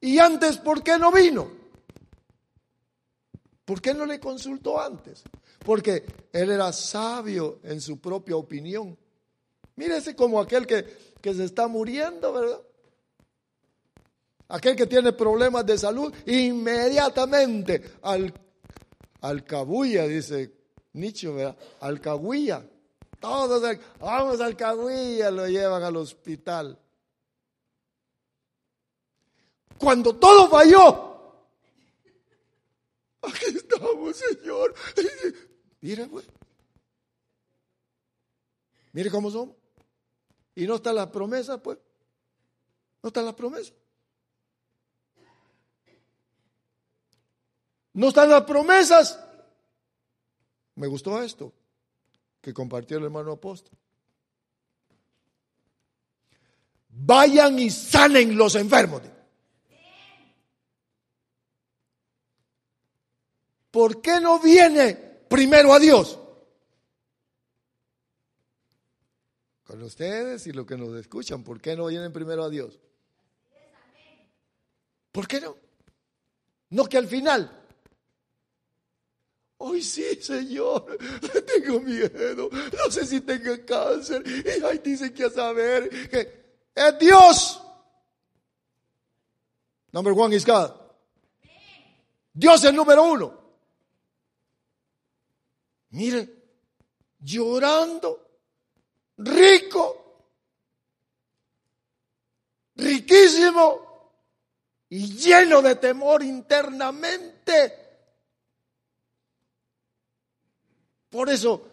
Y 0.00 0.18
antes, 0.18 0.58
¿por 0.58 0.82
qué 0.82 0.98
no 0.98 1.10
vino? 1.10 1.63
¿Por 3.64 3.80
qué 3.80 3.94
no 3.94 4.04
le 4.04 4.20
consultó 4.20 4.80
antes? 4.80 5.22
Porque 5.64 6.04
él 6.32 6.50
era 6.50 6.72
sabio 6.72 7.60
en 7.62 7.80
su 7.80 7.98
propia 7.98 8.36
opinión. 8.36 8.96
Mírese 9.76 10.14
como 10.14 10.40
aquel 10.40 10.66
que, 10.66 10.84
que 11.20 11.34
se 11.34 11.44
está 11.44 11.66
muriendo, 11.66 12.32
¿verdad? 12.32 12.60
Aquel 14.48 14.76
que 14.76 14.86
tiene 14.86 15.12
problemas 15.12 15.64
de 15.64 15.78
salud, 15.78 16.14
inmediatamente 16.26 17.82
al 18.02 18.32
alcabulla, 19.22 20.06
dice 20.06 20.52
Nietzsche, 20.92 21.28
¿verdad? 21.30 21.56
Alcahuilla. 21.80 22.64
Todos, 23.18 23.78
vamos 23.98 24.34
al 24.40 24.48
alcahuilla, 24.48 25.30
lo 25.30 25.48
llevan 25.48 25.82
al 25.82 25.96
hospital. 25.96 26.78
Cuando 29.78 30.14
todo 30.16 30.48
falló, 30.48 31.13
aquí 33.26 33.56
estamos, 33.56 34.16
Señor. 34.16 34.74
Mire, 35.80 36.06
pues. 36.06 36.26
Mire 38.92 39.10
cómo 39.10 39.30
somos. 39.30 39.56
Y 40.54 40.66
no 40.66 40.76
está 40.76 40.92
la 40.92 41.10
promesa, 41.10 41.62
pues. 41.62 41.78
No 43.02 43.08
está 43.08 43.22
la 43.22 43.34
promesa. 43.34 43.72
No 47.94 48.08
están 48.08 48.28
las 48.28 48.42
promesas. 48.42 49.18
Me 50.74 50.86
gustó 50.88 51.22
esto 51.22 51.52
que 52.40 52.52
compartió 52.52 52.98
el 52.98 53.04
hermano 53.04 53.32
apóstol. 53.32 53.78
Vayan 56.88 57.58
y 57.58 57.70
sanen 57.70 58.36
los 58.36 58.54
enfermos. 58.56 59.02
¿Por 63.74 64.00
qué 64.00 64.20
no 64.20 64.38
viene 64.38 64.94
primero 65.28 65.74
a 65.74 65.80
Dios? 65.80 66.16
Con 69.64 69.82
ustedes 69.82 70.46
y 70.46 70.52
los 70.52 70.64
que 70.64 70.76
nos 70.76 70.94
escuchan, 70.94 71.42
¿por 71.42 71.60
qué 71.60 71.74
no 71.74 71.86
vienen 71.86 72.12
primero 72.12 72.44
a 72.44 72.50
Dios? 72.50 72.78
¿Por 75.10 75.26
qué 75.26 75.40
no? 75.40 75.56
No 76.70 76.84
que 76.84 76.98
al 76.98 77.08
final. 77.08 77.66
Hoy 79.56 79.82
sí, 79.82 80.22
Señor, 80.22 80.96
tengo 81.44 81.80
miedo. 81.80 82.48
No 82.52 82.90
sé 82.92 83.04
si 83.04 83.22
tengo 83.22 83.56
cáncer. 83.66 84.22
Y 84.24 84.64
ahí 84.64 84.78
dicen 84.84 85.12
que 85.12 85.24
a 85.24 85.30
saber 85.30 86.08
que 86.08 86.60
es 86.72 86.98
Dios. 87.00 87.60
Number 89.90 90.12
one 90.16 90.36
is 90.36 90.46
God. 90.46 90.70
Dios 92.32 92.62
es 92.62 92.72
número 92.72 93.02
uno. 93.02 93.43
Mire, 95.94 96.28
llorando, 97.20 98.40
rico, 99.18 100.26
riquísimo 102.74 104.10
y 104.88 105.06
lleno 105.16 105.62
de 105.62 105.76
temor 105.76 106.24
internamente. 106.24 107.78
Por 111.10 111.30
eso, 111.30 111.68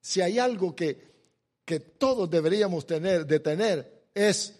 si 0.00 0.20
hay 0.20 0.38
algo 0.38 0.76
que, 0.76 1.08
que 1.64 1.80
todos 1.80 2.30
deberíamos 2.30 2.86
tener, 2.86 3.26
de 3.26 3.40
tener, 3.40 4.04
es 4.14 4.54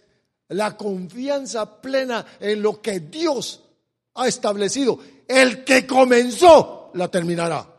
la 0.49 0.77
confianza 0.77 1.81
plena 1.81 2.27
en 2.41 2.61
lo 2.63 2.83
que 2.83 2.99
Dios 2.99 3.63
ha 4.15 4.27
establecido. 4.27 4.99
El 5.29 5.63
que 5.63 5.87
comenzó, 5.87 6.91
la 6.95 7.09
terminará. 7.09 7.78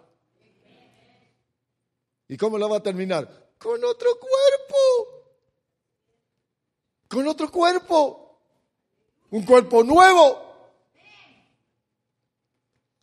¿Y 2.29 2.37
cómo 2.37 2.57
la 2.57 2.67
va 2.67 2.77
a 2.77 2.83
terminar? 2.83 3.49
Con 3.57 3.83
otro 3.83 4.11
cuerpo. 4.19 5.25
Con 7.07 7.27
otro 7.27 7.51
cuerpo. 7.51 8.39
Un 9.31 9.43
cuerpo 9.43 9.83
nuevo. 9.83 10.45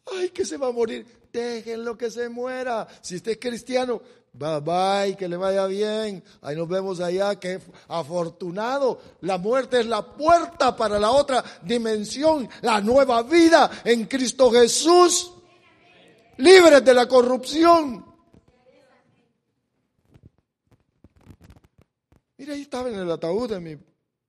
Ay, 0.06 0.30
que 0.30 0.44
se 0.44 0.56
va 0.56 0.68
a 0.68 0.72
morir. 0.72 1.04
Déjenlo 1.32 1.98
que 1.98 2.08
se 2.08 2.28
muera. 2.28 2.86
Si 3.02 3.16
usted 3.16 3.32
es 3.32 3.38
cristiano, 3.38 4.00
bye 4.32 4.60
bye, 4.60 5.16
que 5.16 5.28
le 5.28 5.36
vaya 5.36 5.66
bien. 5.66 6.22
Ahí 6.42 6.54
nos 6.54 6.68
vemos 6.68 7.00
allá, 7.00 7.38
que 7.40 7.60
afortunado. 7.88 9.00
La 9.22 9.38
muerte 9.38 9.80
es 9.80 9.86
la 9.86 10.06
puerta 10.06 10.76
para 10.76 11.00
la 11.00 11.10
otra 11.10 11.42
dimensión, 11.62 12.48
la 12.62 12.80
nueva 12.80 13.24
vida 13.24 13.82
en 13.84 14.06
Cristo 14.06 14.52
Jesús. 14.52 15.32
Libres 16.36 16.84
de 16.84 16.94
la 16.94 17.08
corrupción. 17.08 18.15
Mira, 22.38 22.54
ahí 22.54 22.62
estaba 22.62 22.88
en 22.90 22.96
el 22.96 23.10
ataúd 23.10 23.50
de 23.50 23.60
mi 23.60 23.78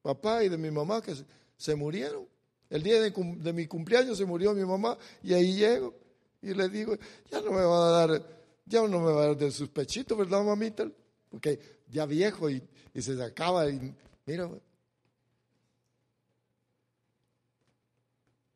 papá 0.02 0.44
y 0.44 0.50
de 0.50 0.58
mi 0.58 0.72
mamá 0.72 1.02
que 1.02 1.14
se, 1.58 1.76
murieron. 1.76 2.28
El 2.70 2.84
día 2.84 3.02
de, 3.02 3.54
mi 3.54 3.68
cumpleaños 3.68 4.18
se 4.18 4.26
murió 4.26 4.54
mi 4.54 4.66
mamá 4.66 4.98
y 5.24 5.34
ahí 5.34 5.54
llego 5.56 5.94
y 6.42 6.54
le 6.54 6.70
digo, 6.70 6.96
ya 7.30 7.42
no 7.42 7.52
me 7.52 7.62
va 7.62 7.88
a 7.88 8.08
dar, 8.08 8.24
ya 8.66 8.82
no 8.82 9.00
me 9.00 9.12
va 9.12 9.24
a 9.24 9.28
dar 9.28 9.38
del 9.38 9.52
sospechito, 9.52 10.16
¿verdad, 10.16 10.44
mamita? 10.44 10.90
Porque 11.30 11.84
ya 11.90 12.06
viejo 12.06 12.50
y, 12.50 12.62
se 12.96 13.22
acaba 13.22 13.70
y 13.70 13.94
mira, 14.26 14.50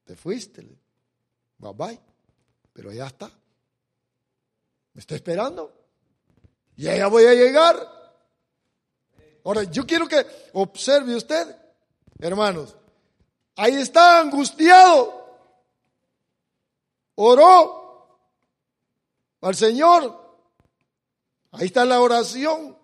te 0.06 0.16
fuiste, 0.16 0.66
bye 1.58 1.74
bye, 1.74 2.00
pero 2.74 2.92
ya 2.92 3.08
está. 3.08 3.30
Me 4.94 5.00
está 5.00 5.16
esperando. 5.16 5.74
Y 6.76 6.84
ya 6.84 7.08
voy 7.08 7.26
a 7.26 7.34
llegar. 7.34 8.01
Ahora, 9.44 9.64
yo 9.64 9.86
quiero 9.86 10.08
que 10.08 10.26
observe 10.54 11.16
usted, 11.16 11.56
hermanos. 12.20 12.76
Ahí 13.56 13.76
está 13.76 14.20
angustiado. 14.20 15.22
Oró 17.16 18.20
al 19.42 19.56
Señor. 19.56 20.20
Ahí 21.52 21.68
está 21.68 21.86
la 21.86 22.02
oración. 22.02 22.78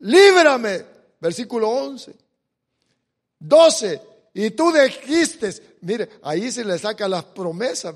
Líbrame. 0.00 0.84
Versículo 1.20 1.70
11. 1.70 2.14
12. 3.38 4.02
Y 4.34 4.50
tú 4.50 4.70
dijiste, 4.72 5.78
mire, 5.80 6.08
ahí 6.22 6.52
se 6.52 6.64
le 6.64 6.78
saca 6.78 7.08
las 7.08 7.24
promesas. 7.24 7.94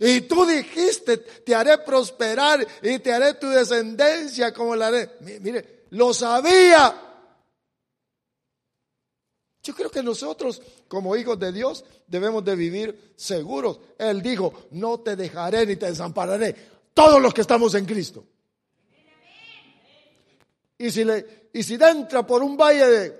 Y 0.00 0.22
tú 0.22 0.44
dijiste, 0.44 1.18
te 1.18 1.54
haré 1.54 1.78
prosperar 1.78 2.66
y 2.82 2.98
te 2.98 3.12
haré 3.12 3.34
tu 3.34 3.48
descendencia 3.48 4.52
como 4.52 4.76
la 4.76 4.88
haré. 4.88 5.10
Mire, 5.40 5.77
lo 5.90 6.12
sabía. 6.14 7.08
Yo 9.62 9.74
creo 9.74 9.90
que 9.90 10.02
nosotros, 10.02 10.62
como 10.88 11.14
hijos 11.16 11.38
de 11.38 11.52
Dios, 11.52 11.84
debemos 12.06 12.44
de 12.44 12.56
vivir 12.56 13.12
seguros. 13.16 13.80
Él 13.98 14.22
dijo, 14.22 14.52
no 14.70 15.00
te 15.00 15.14
dejaré 15.14 15.66
ni 15.66 15.76
te 15.76 15.86
desampararé. 15.86 16.54
Todos 16.94 17.20
los 17.20 17.34
que 17.34 17.42
estamos 17.42 17.74
en 17.74 17.84
Cristo. 17.84 18.24
Y 20.78 20.90
si, 20.90 21.04
le, 21.04 21.50
y 21.52 21.62
si 21.62 21.74
entra 21.74 22.26
por 22.26 22.42
un 22.42 22.56
valle 22.56 23.12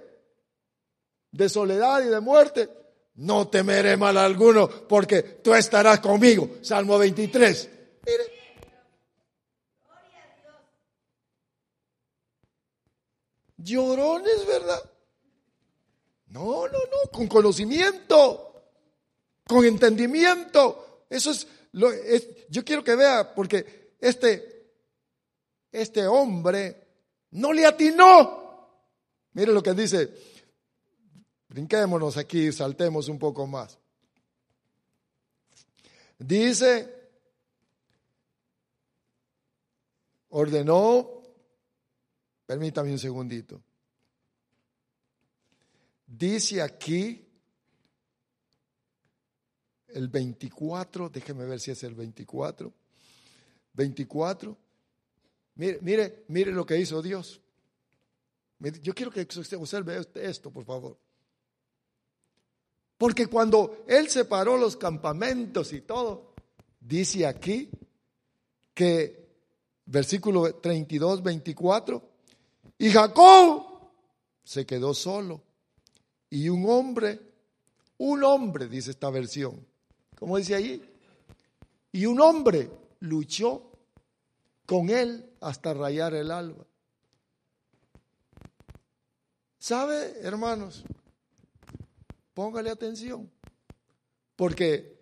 de, 1.30 1.48
soledad 1.48 2.02
y 2.04 2.08
de 2.08 2.20
muerte, 2.20 2.70
no 3.16 3.48
temeré 3.48 3.96
mal 3.96 4.16
alguno, 4.16 4.68
porque 4.68 5.22
tú 5.22 5.54
estarás 5.54 5.98
conmigo. 6.00 6.48
Salmo 6.62 6.98
23. 6.98 7.68
Mire, 8.06 8.37
llorones, 13.68 14.46
¿verdad? 14.46 14.82
No, 16.28 16.66
no, 16.66 16.78
no, 16.78 17.10
con 17.12 17.26
conocimiento, 17.26 18.52
con 19.46 19.64
entendimiento. 19.64 21.04
Eso 21.08 21.30
es, 21.30 21.46
lo, 21.72 21.90
yo 22.48 22.64
quiero 22.64 22.84
que 22.84 22.96
vea, 22.96 23.34
porque 23.34 23.94
este, 24.00 24.72
este 25.72 26.06
hombre 26.06 26.88
no 27.30 27.52
le 27.52 27.66
atinó. 27.66 28.38
Mire 29.32 29.52
lo 29.52 29.62
que 29.62 29.72
dice, 29.74 30.10
brinquémonos 31.48 32.16
aquí, 32.16 32.52
saltemos 32.52 33.08
un 33.08 33.18
poco 33.18 33.46
más. 33.46 33.78
Dice, 36.18 37.10
ordenó 40.30 41.17
Permítame 42.48 42.90
un 42.90 42.98
segundito. 42.98 43.60
Dice 46.06 46.62
aquí 46.62 47.22
el 49.88 50.08
24, 50.08 51.10
déjeme 51.10 51.44
ver 51.44 51.60
si 51.60 51.72
es 51.72 51.82
el 51.84 51.94
24. 51.94 52.72
24. 53.74 54.56
Mire, 55.56 55.78
mire, 55.82 56.24
mire 56.28 56.52
lo 56.52 56.64
que 56.64 56.78
hizo 56.78 57.02
Dios. 57.02 57.38
Yo 58.80 58.94
quiero 58.94 59.10
que 59.12 59.20
usted 59.20 59.58
observe 59.58 60.00
esto, 60.14 60.50
por 60.50 60.64
favor. 60.64 60.98
Porque 62.96 63.26
cuando 63.26 63.84
Él 63.86 64.08
separó 64.08 64.56
los 64.56 64.78
campamentos 64.78 65.74
y 65.74 65.82
todo, 65.82 66.32
dice 66.80 67.26
aquí 67.26 67.68
que, 68.72 69.28
versículo 69.84 70.54
32, 70.54 71.22
24, 71.22 72.17
y 72.78 72.90
Jacob 72.90 73.66
se 74.44 74.64
quedó 74.64 74.94
solo. 74.94 75.42
Y 76.30 76.48
un 76.48 76.68
hombre, 76.68 77.20
un 77.98 78.22
hombre, 78.22 78.68
dice 78.68 78.90
esta 78.90 79.10
versión, 79.10 79.66
¿cómo 80.16 80.36
dice 80.38 80.54
ahí? 80.54 80.82
Y 81.92 82.06
un 82.06 82.20
hombre 82.20 82.70
luchó 83.00 83.72
con 84.66 84.90
él 84.90 85.32
hasta 85.40 85.74
rayar 85.74 86.14
el 86.14 86.30
alba. 86.30 86.64
¿Sabe, 89.58 90.20
hermanos? 90.20 90.84
Póngale 92.34 92.70
atención. 92.70 93.30
Porque, 94.36 94.96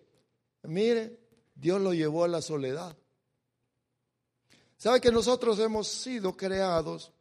mire, 0.63 1.19
Dios 1.53 1.79
lo 1.79 1.93
llevó 1.93 2.23
a 2.23 2.27
la 2.27 2.41
soledad. 2.41 2.97
¿Sabe 4.77 4.99
que 4.99 5.11
nosotros 5.11 5.59
hemos 5.59 5.87
sido 5.87 6.35
creados 6.35 7.11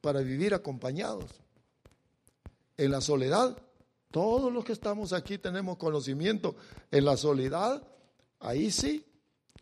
para 0.00 0.20
vivir 0.20 0.54
acompañados. 0.54 1.30
En 2.76 2.90
la 2.90 3.00
soledad, 3.00 3.56
todos 4.10 4.52
los 4.52 4.64
que 4.64 4.72
estamos 4.72 5.12
aquí 5.12 5.38
tenemos 5.38 5.76
conocimiento. 5.76 6.56
En 6.90 7.04
la 7.04 7.16
soledad, 7.16 7.86
ahí 8.38 8.70
sí, 8.70 9.04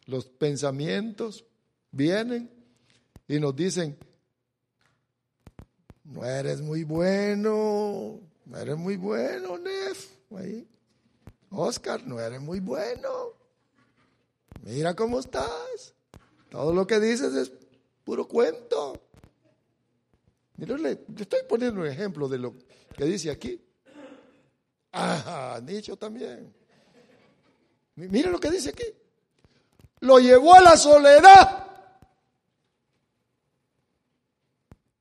los 0.07 0.27
pensamientos 0.27 1.45
vienen 1.91 2.51
y 3.27 3.39
nos 3.41 3.55
dicen, 3.55 3.99
no 6.05 6.25
eres 6.25 6.63
muy 6.63 6.85
bueno, 6.85 8.21
no 8.47 8.59
eres 8.59 8.77
muy 8.77 8.97
bueno, 8.97 9.59
Nef. 9.59 10.19
Oscar, 11.51 12.07
no 12.07 12.21
eres 12.21 12.41
muy 12.41 12.61
bueno. 12.61 13.35
Mira 14.63 14.95
cómo 14.95 15.19
estás. 15.19 15.95
Todo 16.51 16.73
lo 16.73 16.87
que 16.87 17.01
dices 17.01 17.35
es 17.35 17.53
puro 18.05 18.27
cuento. 18.27 19.08
Mire, 20.59 20.77
le, 20.77 21.05
estoy 21.17 21.41
poniendo 21.49 21.81
un 21.81 21.87
ejemplo 21.87 22.29
de 22.29 22.37
lo 22.37 22.57
que 22.97 23.05
dice 23.05 23.31
aquí. 23.31 23.65
Ah, 24.93 25.61
dicho 25.63 25.97
también. 25.97 26.53
Miren 27.95 28.33
lo 28.33 28.41
que 28.41 28.51
dice 28.51 28.71
aquí. 28.71 28.85
Lo 30.01 30.19
llevó 30.19 30.55
a 30.55 30.61
la 30.61 30.77
soledad. 30.77 31.67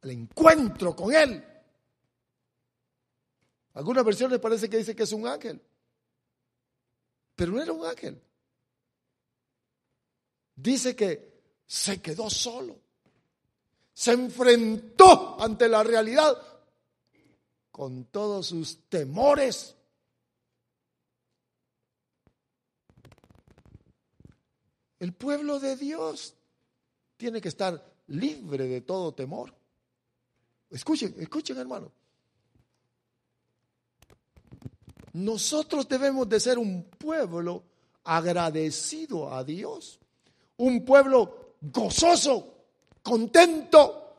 El 0.03 0.12
encuentro 0.12 0.95
con 0.95 1.14
él. 1.14 1.43
Algunas 3.74 4.05
versiones 4.05 4.39
parece 4.39 4.70
que 4.70 4.78
dice 4.78 4.95
que 4.95 5.03
es 5.03 5.12
un 5.12 5.26
ángel. 5.26 5.60
Pero 7.36 7.51
no 7.53 7.62
era 7.64 7.74
un 7.74 7.86
ángel. 7.86 8.22
Dice 10.55 10.95
que 10.95 11.41
se 11.66 11.99
quedó 11.99 12.30
solo. 12.30 12.80
Se 13.98 14.12
enfrentó 14.12 15.41
ante 15.41 15.68
la 15.68 15.82
realidad 15.82 16.38
con 17.72 18.06
todos 18.06 18.45
sus 18.45 18.88
temores. 18.89 19.76
El 25.00 25.14
pueblo 25.14 25.60
de 25.60 25.76
Dios 25.76 26.36
tiene 27.18 27.41
que 27.41 27.48
estar 27.48 27.84
libre 28.06 28.68
de 28.68 28.82
todo 28.82 29.16
temor. 29.16 29.52
Escuchen, 30.70 31.16
escuchen 31.18 31.58
hermano. 31.58 31.91
Nosotros 35.14 35.88
debemos 35.88 36.30
de 36.30 36.39
ser 36.39 36.60
un 36.60 36.84
pueblo 36.84 37.64
agradecido 38.04 39.34
a 39.34 39.43
Dios, 39.43 40.00
un 40.58 40.86
pueblo 40.86 41.56
gozoso, 41.62 42.57
contento, 43.08 44.18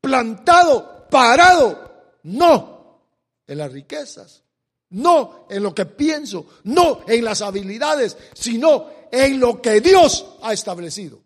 plantado, 0.00 1.06
parado, 1.10 2.20
no 2.22 3.02
en 3.46 3.58
las 3.58 3.70
riquezas, 3.70 4.42
no 4.90 5.46
en 5.50 5.62
lo 5.62 5.74
que 5.74 5.84
pienso, 5.84 6.46
no 6.64 7.04
en 7.06 7.22
las 7.22 7.42
habilidades, 7.42 8.16
sino 8.32 8.88
en 9.12 9.38
lo 9.38 9.60
que 9.60 9.82
Dios 9.82 10.38
ha 10.42 10.54
establecido, 10.54 11.20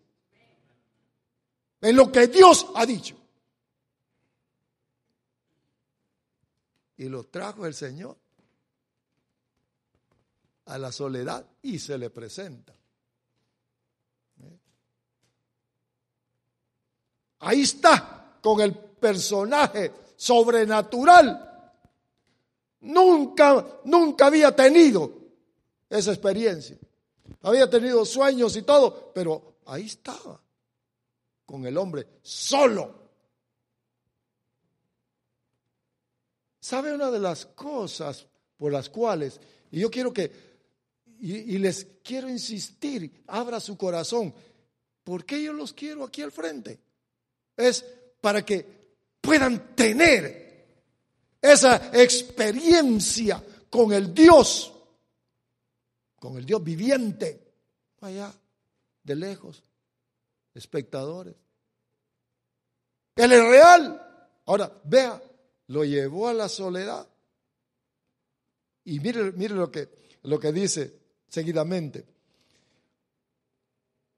en 1.79 1.95
lo 1.95 2.11
que 2.11 2.27
Dios 2.27 2.67
ha 2.75 2.85
dicho. 2.85 3.15
Y 6.97 7.05
lo 7.05 7.23
trajo 7.23 7.65
el 7.65 7.73
Señor 7.73 8.17
a 10.65 10.77
la 10.77 10.91
soledad 10.91 11.45
y 11.61 11.79
se 11.79 11.97
le 11.97 12.09
presenta. 12.09 12.80
Ahí 17.41 17.61
está 17.61 18.37
con 18.41 18.61
el 18.61 18.73
personaje 18.73 19.91
sobrenatural. 20.15 21.47
Nunca, 22.81 23.65
nunca 23.85 24.27
había 24.27 24.55
tenido 24.55 25.11
esa 25.89 26.11
experiencia. 26.11 26.77
Había 27.43 27.69
tenido 27.69 28.05
sueños 28.05 28.55
y 28.55 28.61
todo, 28.63 29.11
pero 29.13 29.57
ahí 29.65 29.85
estaba 29.85 30.41
con 31.45 31.65
el 31.65 31.77
hombre 31.77 32.07
solo. 32.21 33.01
¿Sabe 36.59 36.93
una 36.93 37.09
de 37.09 37.19
las 37.19 37.47
cosas 37.47 38.27
por 38.55 38.71
las 38.71 38.89
cuales, 38.89 39.39
y 39.71 39.79
yo 39.79 39.89
quiero 39.89 40.13
que, 40.13 40.31
y, 41.19 41.57
les 41.57 41.87
quiero 42.03 42.29
insistir, 42.29 43.23
abra 43.27 43.59
su 43.59 43.75
corazón, 43.75 44.33
¿por 45.03 45.25
qué 45.25 45.41
yo 45.41 45.53
los 45.53 45.73
quiero 45.73 46.03
aquí 46.03 46.21
al 46.21 46.31
frente? 46.31 46.79
Es 47.55 47.85
para 48.21 48.45
que 48.45 48.65
puedan 49.19 49.75
tener 49.75 50.41
esa 51.41 51.91
experiencia 51.93 53.43
con 53.69 53.93
el 53.93 54.13
Dios, 54.13 54.73
con 56.19 56.37
el 56.37 56.45
Dios 56.45 56.63
viviente, 56.63 57.53
allá, 58.01 58.33
de 59.03 59.15
lejos, 59.15 59.63
espectadores. 60.53 61.35
Él 63.15 63.31
es 63.31 63.43
real. 63.43 64.37
Ahora, 64.45 64.71
vea, 64.83 65.21
lo 65.67 65.83
llevó 65.83 66.27
a 66.27 66.33
la 66.33 66.49
soledad. 66.49 67.07
Y 68.83 68.99
mire, 68.99 69.31
mire 69.31 69.55
lo, 69.55 69.71
que, 69.71 69.89
lo 70.23 70.39
que 70.39 70.51
dice 70.51 70.99
seguidamente. 71.27 72.05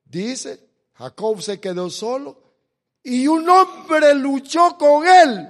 Dice, 0.06 0.68
Jacob 0.94 1.42
se 1.42 1.60
quedó 1.60 1.90
solo 1.90 2.43
y 3.04 3.28
un 3.28 3.48
hombre 3.50 4.16
luchó 4.16 4.78
con 4.78 5.06
él 5.06 5.50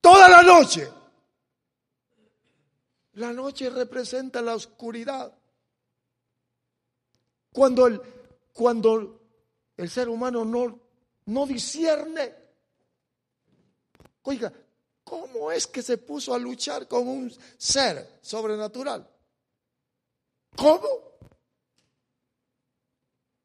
toda 0.00 0.28
la 0.28 0.42
noche. 0.42 0.90
La 3.14 3.32
noche 3.32 3.70
representa 3.70 4.42
la 4.42 4.54
oscuridad. 4.54 5.32
Cuando 7.52 7.86
el, 7.86 8.00
cuando 8.52 9.22
el 9.76 9.88
ser 9.88 10.08
humano 10.08 10.44
no, 10.44 10.78
no 11.26 11.46
discierne 11.46 12.46
Oiga, 14.28 14.52
¿cómo 15.04 15.52
es 15.52 15.68
que 15.68 15.82
se 15.82 15.98
puso 15.98 16.34
a 16.34 16.38
luchar 16.38 16.88
con 16.88 17.06
un 17.06 17.32
ser 17.56 18.18
sobrenatural? 18.20 19.08
¿Cómo? 20.56 20.88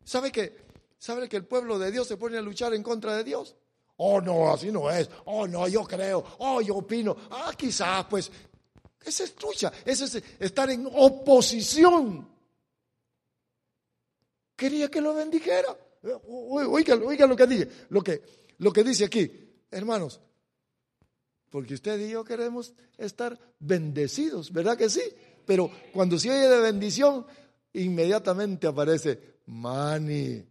¿Sabe 0.04 0.32
que, 0.32 0.71
¿Sabe 1.02 1.28
que 1.28 1.36
el 1.36 1.46
pueblo 1.46 1.80
de 1.80 1.90
Dios 1.90 2.08
se 2.08 2.16
pone 2.16 2.38
a 2.38 2.44
luchar 2.44 2.76
en 2.76 2.84
contra 2.84 3.18
de 3.18 3.24
Dios? 3.24 3.56
Oh, 3.98 4.22
no, 4.22 4.54
así 4.54 4.72
no 4.72 4.88
es. 4.92 5.10
Oh, 5.26 5.48
no, 5.48 5.68
yo 5.68 5.84
creo. 5.84 6.24
Oh, 6.38 6.62
yo 6.62 6.76
opino. 6.76 7.18
Ah, 7.32 7.52
quizás, 7.58 8.06
pues. 8.06 8.32
Esa 9.04 9.24
es 9.24 9.34
lucha. 9.42 9.74
Ese 9.84 10.06
es 10.06 10.24
estar 10.40 10.70
en 10.70 10.88
oposición. 10.94 12.30
Quería 14.56 14.92
que 14.92 15.02
lo 15.02 15.16
bendijera. 15.16 15.76
Oiga, 16.28 16.94
oiga 16.98 17.26
lo 17.26 17.36
que 17.36 17.48
dice, 17.48 17.68
lo 17.90 18.04
que, 18.04 18.22
lo 18.60 18.72
que 18.72 18.84
dice 18.84 19.06
aquí. 19.06 19.32
Hermanos, 19.72 20.22
porque 21.50 21.74
usted 21.74 22.00
y 22.00 22.12
yo 22.12 22.24
queremos 22.24 22.76
estar 22.96 23.40
bendecidos, 23.58 24.54
¿verdad 24.54 24.78
que 24.78 24.88
sí? 24.88 25.02
Pero 25.48 25.72
cuando 25.94 26.20
se 26.20 26.30
oye 26.30 26.48
de 26.48 26.60
bendición, 26.60 27.26
inmediatamente 27.74 28.68
aparece 28.68 29.40
mani. 29.48 30.51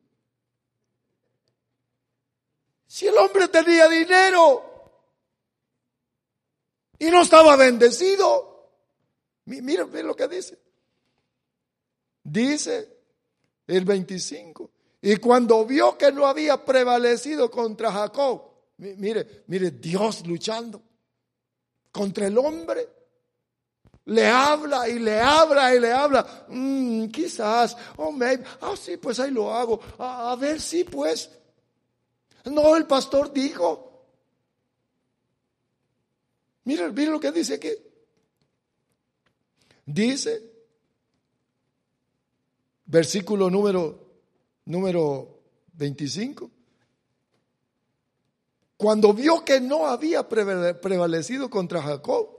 Si 2.90 3.06
el 3.06 3.16
hombre 3.16 3.46
tenía 3.46 3.88
dinero 3.88 4.64
y 6.98 7.08
no 7.08 7.22
estaba 7.22 7.54
bendecido, 7.54 8.68
miren, 9.44 9.88
miren 9.92 10.08
lo 10.08 10.16
que 10.16 10.26
dice. 10.26 10.58
Dice 12.24 12.88
el 13.68 13.84
25. 13.84 14.70
Y 15.02 15.14
cuando 15.18 15.64
vio 15.64 15.96
que 15.96 16.10
no 16.10 16.26
había 16.26 16.64
prevalecido 16.64 17.48
contra 17.48 17.92
Jacob, 17.92 18.42
mire, 18.78 19.44
mire, 19.46 19.70
Dios 19.70 20.26
luchando 20.26 20.82
contra 21.92 22.26
el 22.26 22.36
hombre. 22.38 22.88
Le 24.06 24.26
habla 24.26 24.88
y 24.88 24.98
le 24.98 25.20
habla 25.20 25.72
y 25.76 25.78
le 25.78 25.92
habla. 25.92 26.46
Mm, 26.48 27.06
quizás, 27.06 27.76
oh, 27.98 28.10
maybe. 28.10 28.42
Ah, 28.60 28.74
sí, 28.76 28.96
pues 28.96 29.20
ahí 29.20 29.30
lo 29.30 29.54
hago. 29.54 29.80
a 29.96 30.34
ver, 30.34 30.60
sí, 30.60 30.82
pues. 30.82 31.30
No, 32.44 32.76
el 32.76 32.86
pastor 32.86 33.32
dijo. 33.32 33.90
Mira, 36.64 36.88
mira 36.90 37.10
lo 37.10 37.20
que 37.20 37.32
dice 37.32 37.54
aquí. 37.54 37.70
Dice, 39.84 40.42
versículo 42.86 43.50
número, 43.50 44.06
número 44.66 45.40
25. 45.72 46.50
Cuando 48.76 49.12
vio 49.12 49.44
que 49.44 49.60
no 49.60 49.86
había 49.86 50.28
prevalecido 50.28 51.50
contra 51.50 51.82
Jacob, 51.82 52.38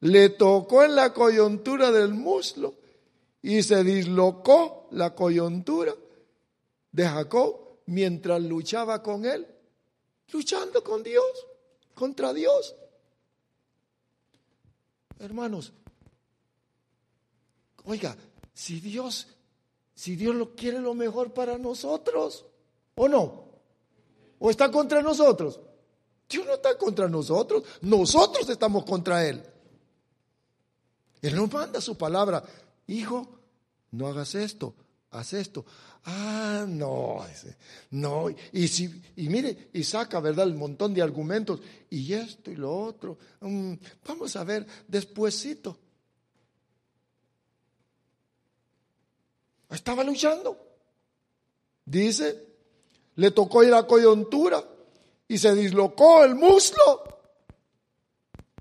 le 0.00 0.30
tocó 0.30 0.84
en 0.84 0.94
la 0.94 1.12
coyuntura 1.12 1.90
del 1.90 2.14
muslo 2.14 2.74
y 3.42 3.62
se 3.62 3.82
dislocó 3.84 4.88
la 4.92 5.14
coyuntura 5.14 5.94
de 6.92 7.04
Jacob 7.06 7.67
mientras 7.88 8.42
luchaba 8.42 9.02
con 9.02 9.24
él, 9.24 9.46
luchando 10.30 10.84
con 10.84 11.02
Dios, 11.02 11.24
contra 11.94 12.34
Dios. 12.34 12.74
Hermanos, 15.18 15.72
oiga, 17.84 18.16
si 18.52 18.80
Dios, 18.80 19.26
si 19.94 20.16
Dios 20.16 20.34
lo 20.34 20.54
quiere 20.54 20.80
lo 20.80 20.94
mejor 20.94 21.32
para 21.32 21.56
nosotros, 21.56 22.44
¿o 22.94 23.08
no? 23.08 23.48
¿O 24.38 24.50
está 24.50 24.70
contra 24.70 25.00
nosotros? 25.00 25.58
Dios 26.28 26.46
no 26.46 26.54
está 26.54 26.76
contra 26.76 27.08
nosotros, 27.08 27.64
nosotros 27.80 28.48
estamos 28.50 28.84
contra 28.84 29.26
Él. 29.26 29.42
Él 31.22 31.34
nos 31.34 31.50
manda 31.50 31.80
su 31.80 31.96
palabra, 31.96 32.44
hijo, 32.86 33.26
no 33.92 34.06
hagas 34.06 34.34
esto, 34.34 34.74
haz 35.10 35.32
esto. 35.32 35.64
Ah, 36.04 36.64
no, 36.66 37.24
no. 37.90 38.30
Y, 38.52 38.68
si, 38.68 39.02
y 39.16 39.28
mire, 39.28 39.68
y 39.72 39.84
saca, 39.84 40.20
¿verdad?, 40.20 40.46
el 40.46 40.54
montón 40.54 40.94
de 40.94 41.02
argumentos. 41.02 41.60
Y 41.90 42.12
esto 42.14 42.50
y 42.50 42.56
lo 42.56 42.74
otro. 42.74 43.18
Mm, 43.40 43.74
vamos 44.06 44.34
a 44.36 44.44
ver 44.44 44.66
despuesito. 44.86 45.78
Estaba 49.68 50.02
luchando. 50.02 50.58
Dice, 51.84 52.46
le 53.16 53.30
tocó 53.30 53.62
ir 53.62 53.74
a 53.74 53.86
coyuntura 53.86 54.64
y 55.26 55.36
se 55.36 55.54
dislocó 55.54 56.24
el 56.24 56.34
muslo. 56.34 57.20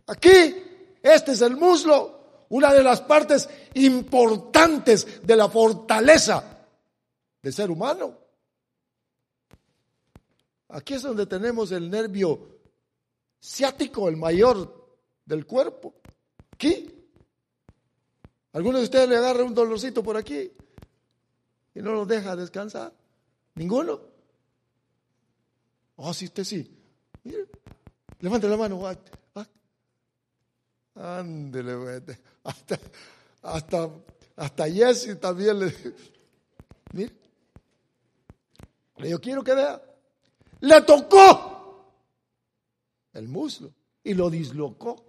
Aquí, 0.07 0.55
este 1.01 1.31
es 1.33 1.41
el 1.41 1.55
muslo, 1.55 2.45
una 2.49 2.73
de 2.73 2.83
las 2.83 3.01
partes 3.01 3.47
importantes 3.73 5.25
de 5.25 5.35
la 5.35 5.47
fortaleza 5.49 6.56
del 7.47 7.53
ser 7.53 7.71
humano. 7.71 8.13
Aquí 10.67 10.95
es 10.95 11.01
donde 11.01 11.25
tenemos 11.25 11.71
el 11.71 11.89
nervio 11.89 12.59
ciático, 13.41 14.09
el 14.09 14.17
mayor 14.17 14.97
del 15.23 15.45
cuerpo. 15.45 15.95
Aquí. 16.51 16.93
¿Alguno 18.51 18.79
de 18.79 18.83
ustedes 18.83 19.07
le 19.07 19.15
agarra 19.15 19.45
un 19.45 19.53
dolorcito 19.53 20.03
por 20.03 20.17
aquí 20.17 20.51
y 21.73 21.79
no 21.79 21.93
lo 21.93 22.05
deja 22.05 22.35
descansar? 22.35 22.93
¿Ninguno? 23.55 24.01
Oh, 25.95 26.13
sí, 26.13 26.25
usted 26.25 26.43
sí. 26.43 26.69
Mire, 27.23 27.47
levante 28.19 28.49
la 28.49 28.57
mano. 28.57 28.81
Ándele, 30.95 32.03
hasta, 32.43 32.77
hasta, 33.41 33.89
hasta 34.35 34.69
Jesse 34.69 35.17
también 35.17 35.59
le. 35.59 35.73
Mire, 36.91 37.26
yo 38.99 39.21
quiero 39.21 39.43
que 39.43 39.53
vea. 39.53 39.81
Le 40.61 40.81
tocó 40.81 41.57
el 43.13 43.27
muslo 43.27 43.71
y 44.03 44.13
lo 44.13 44.29
dislocó. 44.29 45.03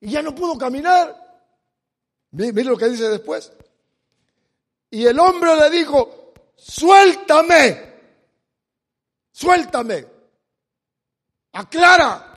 Y 0.00 0.10
ya 0.10 0.22
no 0.22 0.34
pudo 0.34 0.58
caminar. 0.58 1.24
Mire, 2.32 2.64
lo 2.64 2.76
que 2.76 2.88
dice 2.88 3.08
después. 3.08 3.52
Y 4.90 5.06
el 5.06 5.18
hombre 5.18 5.56
le 5.56 5.70
dijo, 5.70 6.34
suéltame, 6.56 7.94
suéltame, 9.32 10.06
aclara. 11.52 12.30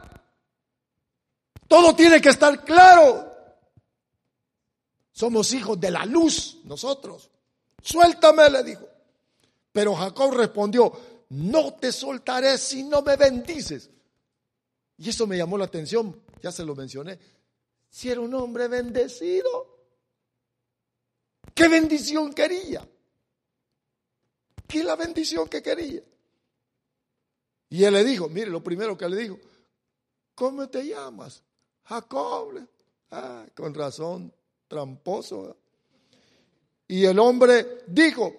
Todo 1.67 1.95
tiene 1.95 2.21
que 2.21 2.29
estar 2.29 2.63
claro. 2.63 3.27
Somos 5.11 5.51
hijos 5.53 5.79
de 5.79 5.91
la 5.91 6.05
luz, 6.05 6.59
nosotros. 6.63 7.29
Suéltame, 7.81 8.49
le 8.49 8.63
dijo. 8.63 8.87
Pero 9.71 9.95
Jacob 9.95 10.33
respondió, 10.33 10.91
no 11.29 11.73
te 11.75 11.91
soltaré 11.91 12.57
si 12.57 12.83
no 12.83 13.01
me 13.01 13.15
bendices. 13.15 13.89
Y 14.97 15.09
eso 15.09 15.27
me 15.27 15.37
llamó 15.37 15.57
la 15.57 15.65
atención, 15.65 16.19
ya 16.41 16.51
se 16.51 16.65
lo 16.65 16.75
mencioné. 16.75 17.19
Si 17.89 18.09
era 18.09 18.21
un 18.21 18.33
hombre 18.33 18.67
bendecido, 18.67 19.77
¿qué 21.53 21.67
bendición 21.67 22.33
quería? 22.33 22.87
¿Qué 24.67 24.83
la 24.83 24.95
bendición 24.95 25.47
que 25.47 25.61
quería? 25.61 26.01
Y 27.69 27.83
él 27.83 27.93
le 27.93 28.03
dijo, 28.03 28.27
mire, 28.29 28.49
lo 28.49 28.63
primero 28.63 28.97
que 28.97 29.07
le 29.07 29.17
dijo, 29.17 29.39
¿cómo 30.35 30.67
te 30.69 30.85
llamas? 30.85 31.43
Jacob. 31.83 32.67
Ah, 33.11 33.45
con 33.55 33.73
razón, 33.73 34.33
tramposo. 34.67 35.55
Y 36.87 37.05
el 37.05 37.19
hombre 37.19 37.83
dijo, 37.87 38.33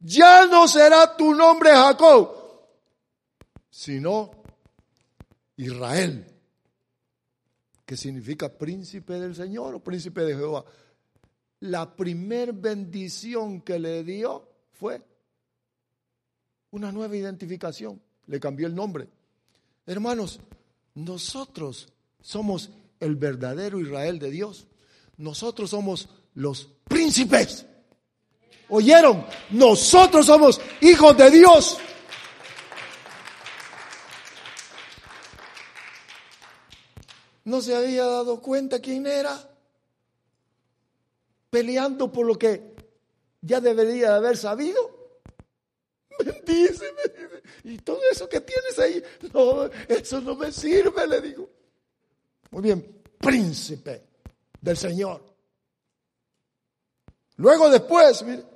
ya 0.00 0.46
no 0.46 0.66
será 0.66 1.16
tu 1.16 1.34
nombre 1.34 1.70
Jacob, 1.70 2.30
sino 3.70 4.30
Israel, 5.56 6.26
que 7.84 7.96
significa 7.96 8.48
príncipe 8.48 9.14
del 9.14 9.34
Señor 9.34 9.74
o 9.74 9.80
príncipe 9.80 10.22
de 10.22 10.34
Jehová. 10.34 10.64
La 11.60 11.94
primer 11.94 12.52
bendición 12.52 13.60
que 13.60 13.78
le 13.78 14.02
dio 14.02 14.48
fue 14.72 15.00
una 16.70 16.90
nueva 16.90 17.16
identificación. 17.16 18.00
Le 18.26 18.40
cambió 18.40 18.66
el 18.66 18.74
nombre. 18.74 19.08
Hermanos, 19.86 20.40
nosotros 20.94 21.88
somos 22.20 22.70
el 22.98 23.16
verdadero 23.16 23.80
Israel 23.80 24.18
de 24.18 24.30
Dios. 24.30 24.66
Nosotros 25.18 25.70
somos 25.70 26.08
los 26.34 26.68
príncipes 26.88 27.66
¿Oyeron? 28.74 29.26
Nosotros 29.50 30.24
somos 30.24 30.58
hijos 30.80 31.14
de 31.18 31.30
Dios. 31.30 31.76
¿No 37.44 37.60
se 37.60 37.76
había 37.76 38.06
dado 38.06 38.40
cuenta 38.40 38.80
quién 38.80 39.06
era? 39.06 39.46
Peleando 41.50 42.10
por 42.10 42.24
lo 42.24 42.38
que 42.38 42.74
ya 43.42 43.60
debería 43.60 44.16
haber 44.16 44.38
sabido. 44.38 44.80
Bendíceme. 46.24 47.02
Y 47.64 47.76
todo 47.76 48.00
eso 48.10 48.26
que 48.26 48.40
tienes 48.40 48.78
ahí, 48.78 49.02
no, 49.34 49.66
eso 49.86 50.22
no 50.22 50.34
me 50.34 50.50
sirve, 50.50 51.06
le 51.06 51.20
digo. 51.20 51.50
Muy 52.52 52.62
bien, 52.62 53.02
príncipe 53.18 54.02
del 54.62 54.78
Señor. 54.78 55.22
Luego 57.36 57.68
después, 57.68 58.22
mire, 58.22 58.51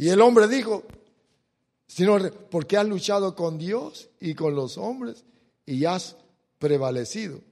y 0.00 0.08
el 0.08 0.22
hombre 0.22 0.48
dijo, 0.48 0.84
sino 1.86 2.18
porque 2.50 2.78
has 2.78 2.88
luchado 2.88 3.36
con 3.36 3.58
Dios 3.58 4.08
y 4.18 4.34
con 4.34 4.54
los 4.54 4.78
hombres 4.78 5.26
y 5.66 5.84
has 5.84 6.16
prevalecido. 6.58 7.42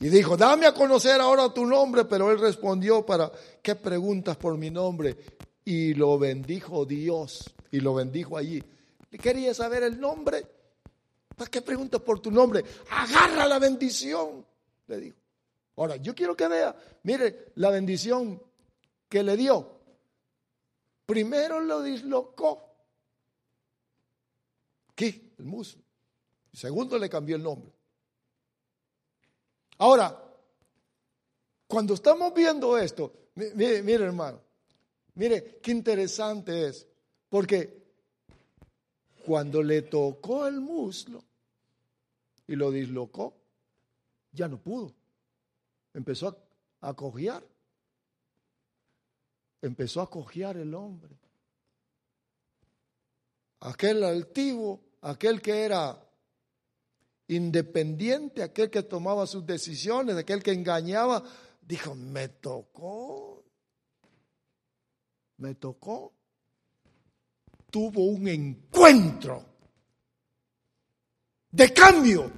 Y 0.00 0.08
dijo, 0.08 0.36
dame 0.36 0.66
a 0.66 0.74
conocer 0.74 1.20
ahora 1.20 1.54
tu 1.54 1.64
nombre, 1.64 2.04
pero 2.06 2.32
él 2.32 2.40
respondió 2.40 3.06
para, 3.06 3.30
¿qué 3.62 3.76
preguntas 3.76 4.36
por 4.38 4.58
mi 4.58 4.70
nombre? 4.70 5.16
Y 5.64 5.94
lo 5.94 6.18
bendijo 6.18 6.84
Dios, 6.84 7.44
y 7.70 7.78
lo 7.78 7.94
bendijo 7.94 8.36
allí. 8.36 8.60
¿Le 9.08 9.18
quería 9.18 9.54
saber 9.54 9.84
el 9.84 10.00
nombre? 10.00 10.44
¿Para 11.36 11.48
qué 11.48 11.62
preguntas 11.62 12.00
por 12.00 12.18
tu 12.18 12.32
nombre? 12.32 12.64
Agarra 12.90 13.46
la 13.46 13.60
bendición, 13.60 14.44
le 14.88 14.98
dijo. 14.98 15.18
Ahora, 15.76 15.94
yo 15.94 16.12
quiero 16.12 16.36
que 16.36 16.48
vea, 16.48 16.74
mire, 17.04 17.52
la 17.54 17.70
bendición 17.70 18.42
que 19.08 19.22
le 19.22 19.36
dio. 19.36 19.77
Primero 21.08 21.62
lo 21.62 21.82
dislocó. 21.82 22.62
¿Qué? 24.94 25.32
El 25.38 25.46
muslo. 25.46 25.82
segundo 26.52 26.98
le 26.98 27.08
cambió 27.08 27.36
el 27.36 27.42
nombre. 27.42 27.72
Ahora, 29.78 30.22
cuando 31.66 31.94
estamos 31.94 32.34
viendo 32.34 32.76
esto, 32.76 33.30
mire, 33.36 33.82
mire 33.82 34.04
hermano, 34.04 34.38
mire 35.14 35.58
qué 35.62 35.70
interesante 35.70 36.66
es, 36.66 36.86
porque 37.30 37.86
cuando 39.24 39.62
le 39.62 39.80
tocó 39.80 40.46
el 40.46 40.60
muslo 40.60 41.24
y 42.46 42.54
lo 42.54 42.70
dislocó, 42.70 43.34
ya 44.32 44.46
no 44.46 44.58
pudo. 44.58 44.92
Empezó 45.94 46.28
a, 46.82 46.88
a 46.90 46.92
cojear 46.92 47.42
empezó 49.62 50.00
a 50.00 50.10
cojear 50.10 50.56
el 50.56 50.74
hombre. 50.74 51.16
Aquel 53.60 54.04
altivo, 54.04 54.80
aquel 55.00 55.42
que 55.42 55.64
era 55.64 56.04
independiente, 57.28 58.42
aquel 58.42 58.70
que 58.70 58.82
tomaba 58.82 59.26
sus 59.26 59.44
decisiones, 59.44 60.16
aquel 60.16 60.42
que 60.42 60.52
engañaba, 60.52 61.22
dijo, 61.60 61.94
me 61.94 62.28
tocó, 62.28 63.44
me 65.38 65.54
tocó. 65.54 66.14
Tuvo 67.70 68.06
un 68.06 68.28
encuentro 68.28 69.44
de 71.50 71.72
cambio 71.74 72.32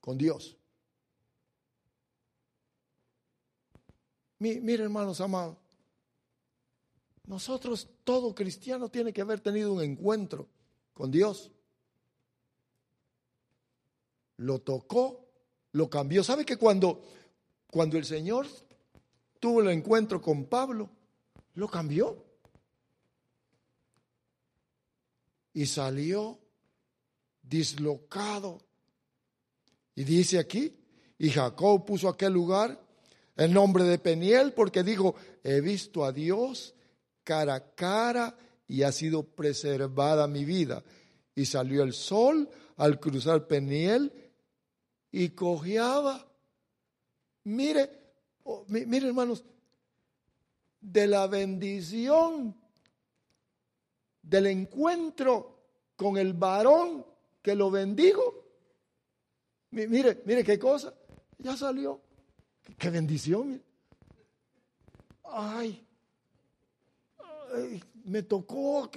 con 0.00 0.18
Dios. 0.18 0.56
Mire, 4.42 4.82
hermanos 4.82 5.20
amados, 5.20 5.56
nosotros, 7.26 7.88
todo 8.02 8.34
cristiano 8.34 8.88
tiene 8.88 9.12
que 9.12 9.20
haber 9.20 9.38
tenido 9.38 9.72
un 9.72 9.82
encuentro 9.82 10.48
con 10.92 11.12
Dios. 11.12 11.52
Lo 14.38 14.58
tocó, 14.58 15.28
lo 15.70 15.88
cambió. 15.88 16.24
¿Sabe 16.24 16.44
que 16.44 16.56
cuando, 16.56 17.04
cuando 17.70 17.96
el 17.96 18.04
Señor 18.04 18.48
tuvo 19.38 19.60
el 19.60 19.68
encuentro 19.68 20.20
con 20.20 20.46
Pablo, 20.46 20.90
lo 21.54 21.68
cambió? 21.68 22.24
Y 25.54 25.66
salió 25.66 26.40
dislocado. 27.40 28.60
Y 29.94 30.02
dice 30.02 30.40
aquí, 30.40 30.76
y 31.16 31.30
Jacob 31.30 31.84
puso 31.84 32.08
aquel 32.08 32.32
lugar 32.32 32.81
El 33.36 33.52
nombre 33.52 33.84
de 33.84 33.98
Peniel 33.98 34.52
porque 34.52 34.82
dijo, 34.82 35.14
he 35.42 35.60
visto 35.60 36.04
a 36.04 36.12
Dios 36.12 36.74
cara 37.24 37.54
a 37.54 37.74
cara 37.74 38.36
y 38.68 38.82
ha 38.82 38.92
sido 38.92 39.22
preservada 39.22 40.26
mi 40.26 40.44
vida. 40.44 40.82
Y 41.34 41.46
salió 41.46 41.82
el 41.82 41.92
sol 41.92 42.48
al 42.76 43.00
cruzar 43.00 43.46
Peniel 43.46 44.12
y 45.10 45.30
cojeaba. 45.30 46.26
Mire, 47.44 47.90
oh, 48.44 48.64
mire 48.68 49.08
hermanos, 49.08 49.44
de 50.80 51.06
la 51.06 51.26
bendición 51.26 52.56
del 54.22 54.46
encuentro 54.46 55.58
con 55.96 56.16
el 56.18 56.34
varón 56.34 57.04
que 57.40 57.54
lo 57.54 57.70
bendigo. 57.70 58.42
Mire, 59.70 60.22
mire 60.26 60.44
qué 60.44 60.58
cosa, 60.58 60.94
ya 61.38 61.56
salió. 61.56 62.00
Qué 62.78 62.90
bendición. 62.90 63.62
Ay, 65.24 65.86
me 68.04 68.22
tocó. 68.22 68.90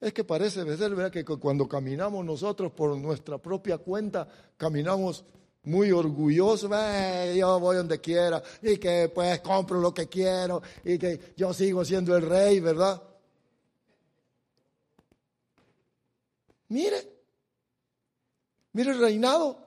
Es 0.00 0.12
que 0.12 0.24
parece 0.24 0.76
ser, 0.76 0.94
¿verdad? 0.94 1.10
Que 1.10 1.24
cuando 1.24 1.68
caminamos 1.68 2.24
nosotros 2.24 2.72
por 2.72 2.96
nuestra 2.96 3.38
propia 3.38 3.78
cuenta, 3.78 4.28
caminamos 4.56 5.24
muy 5.62 5.90
orgullosos, 5.92 6.70
yo 7.34 7.58
voy 7.58 7.76
donde 7.76 8.00
quiera 8.00 8.42
y 8.60 8.76
que 8.76 9.10
pues 9.14 9.40
compro 9.40 9.80
lo 9.80 9.94
que 9.94 10.08
quiero 10.08 10.62
y 10.84 10.98
que 10.98 11.32
yo 11.36 11.54
sigo 11.54 11.84
siendo 11.84 12.14
el 12.14 12.22
rey, 12.22 12.60
¿verdad? 12.60 13.02
Mire, 16.68 17.08
mire 18.72 18.90
el 18.90 18.98
reinado, 18.98 19.63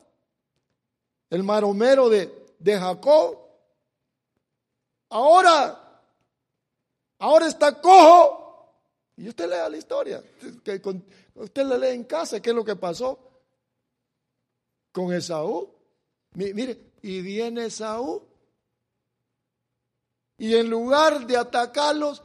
el 1.30 1.44
maromero 1.44 2.10
de, 2.10 2.54
de 2.60 2.80
Jacob. 2.80 3.38
Ahora, 5.10 6.02
ahora 7.20 7.48
está 7.48 7.82
cojo. 7.82 8.46
Y 9.18 9.30
usted 9.30 9.50
lea 9.50 9.68
la 9.68 9.78
historia, 9.78 10.24
que 10.64 10.82
usted 11.34 11.66
la 11.66 11.78
lee 11.78 11.96
en 11.96 12.04
casa, 12.04 12.40
qué 12.40 12.52
es 12.52 12.56
lo 12.56 12.64
que 12.64 12.76
pasó 12.76 13.28
con 14.92 15.12
Esaú. 15.14 15.74
Mire, 16.34 16.92
y 17.02 17.22
viene 17.22 17.66
Esaú. 17.66 18.24
Y 20.38 20.56
en 20.56 20.70
lugar 20.70 21.26
de 21.26 21.36
atacarlos, 21.36 22.22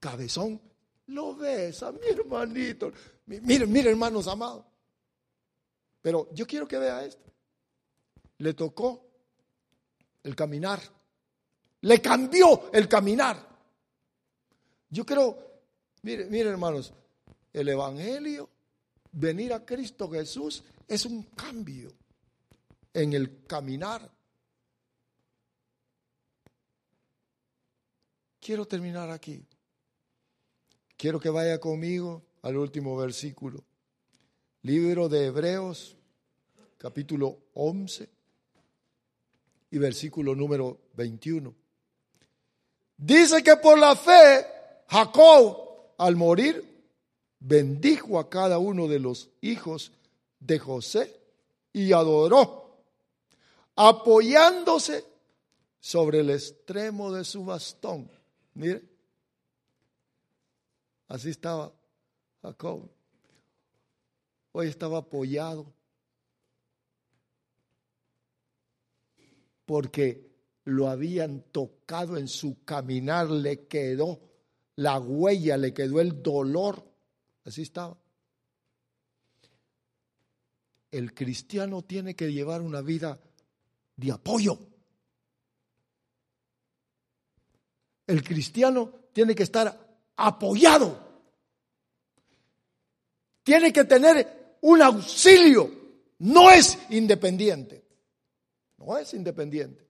cabezón, 0.00 0.58
lo 1.06 1.34
besa, 1.36 1.92
mi 1.92 2.06
hermanito. 2.06 2.92
Miren, 3.26 3.70
miren, 3.70 3.92
hermanos 3.92 4.26
amados. 4.26 4.64
Pero 6.00 6.28
yo 6.32 6.46
quiero 6.46 6.66
que 6.66 6.78
vea 6.78 7.04
esto. 7.04 7.31
Le 8.42 8.54
tocó 8.54 9.08
el 10.24 10.34
caminar. 10.34 10.80
Le 11.82 12.02
cambió 12.02 12.72
el 12.72 12.88
caminar. 12.88 13.38
Yo 14.90 15.06
creo, 15.06 15.60
miren, 16.02 16.28
miren 16.28 16.48
hermanos, 16.48 16.92
el 17.52 17.68
Evangelio, 17.68 18.50
venir 19.12 19.52
a 19.52 19.64
Cristo 19.64 20.10
Jesús 20.10 20.64
es 20.88 21.06
un 21.06 21.22
cambio 21.22 21.92
en 22.92 23.12
el 23.12 23.44
caminar. 23.44 24.10
Quiero 28.40 28.66
terminar 28.66 29.08
aquí. 29.10 29.46
Quiero 30.96 31.20
que 31.20 31.30
vaya 31.30 31.60
conmigo 31.60 32.24
al 32.42 32.56
último 32.56 32.96
versículo. 32.96 33.62
Libro 34.62 35.08
de 35.08 35.26
Hebreos, 35.26 35.96
capítulo 36.76 37.38
11 37.54 38.21
y 39.72 39.78
versículo 39.78 40.34
número 40.34 40.78
21. 40.94 41.52
Dice 42.98 43.42
que 43.42 43.56
por 43.56 43.78
la 43.78 43.96
fe 43.96 44.46
Jacob 44.86 45.94
al 45.96 46.14
morir 46.14 46.62
bendijo 47.40 48.18
a 48.18 48.28
cada 48.28 48.58
uno 48.58 48.86
de 48.86 48.98
los 48.98 49.30
hijos 49.40 49.90
de 50.38 50.58
José 50.58 51.18
y 51.72 51.92
adoró, 51.92 52.84
apoyándose 53.74 55.06
sobre 55.80 56.20
el 56.20 56.30
extremo 56.30 57.10
de 57.10 57.24
su 57.24 57.42
bastón. 57.42 58.10
Mire, 58.52 58.82
así 61.08 61.30
estaba 61.30 61.72
Jacob. 62.42 62.90
Hoy 64.52 64.68
estaba 64.68 64.98
apoyado 64.98 65.64
porque 69.64 70.30
lo 70.64 70.88
habían 70.88 71.42
tocado 71.52 72.16
en 72.16 72.28
su 72.28 72.64
caminar, 72.64 73.30
le 73.30 73.66
quedó 73.66 74.20
la 74.76 74.98
huella, 74.98 75.56
le 75.56 75.72
quedó 75.72 76.00
el 76.00 76.22
dolor. 76.22 76.84
Así 77.44 77.62
estaba. 77.62 77.96
El 80.90 81.14
cristiano 81.14 81.82
tiene 81.82 82.14
que 82.14 82.32
llevar 82.32 82.60
una 82.60 82.80
vida 82.80 83.18
de 83.96 84.12
apoyo. 84.12 84.58
El 88.06 88.22
cristiano 88.22 88.92
tiene 89.12 89.34
que 89.34 89.42
estar 89.42 89.78
apoyado 90.16 91.12
tiene 93.42 93.72
que 93.72 93.84
tener 93.84 94.56
un 94.62 94.82
auxilio, 94.82 95.70
no 96.20 96.50
es 96.50 96.78
independiente, 96.90 97.81
no 98.84 98.98
es 98.98 99.14
independiente. 99.14 99.86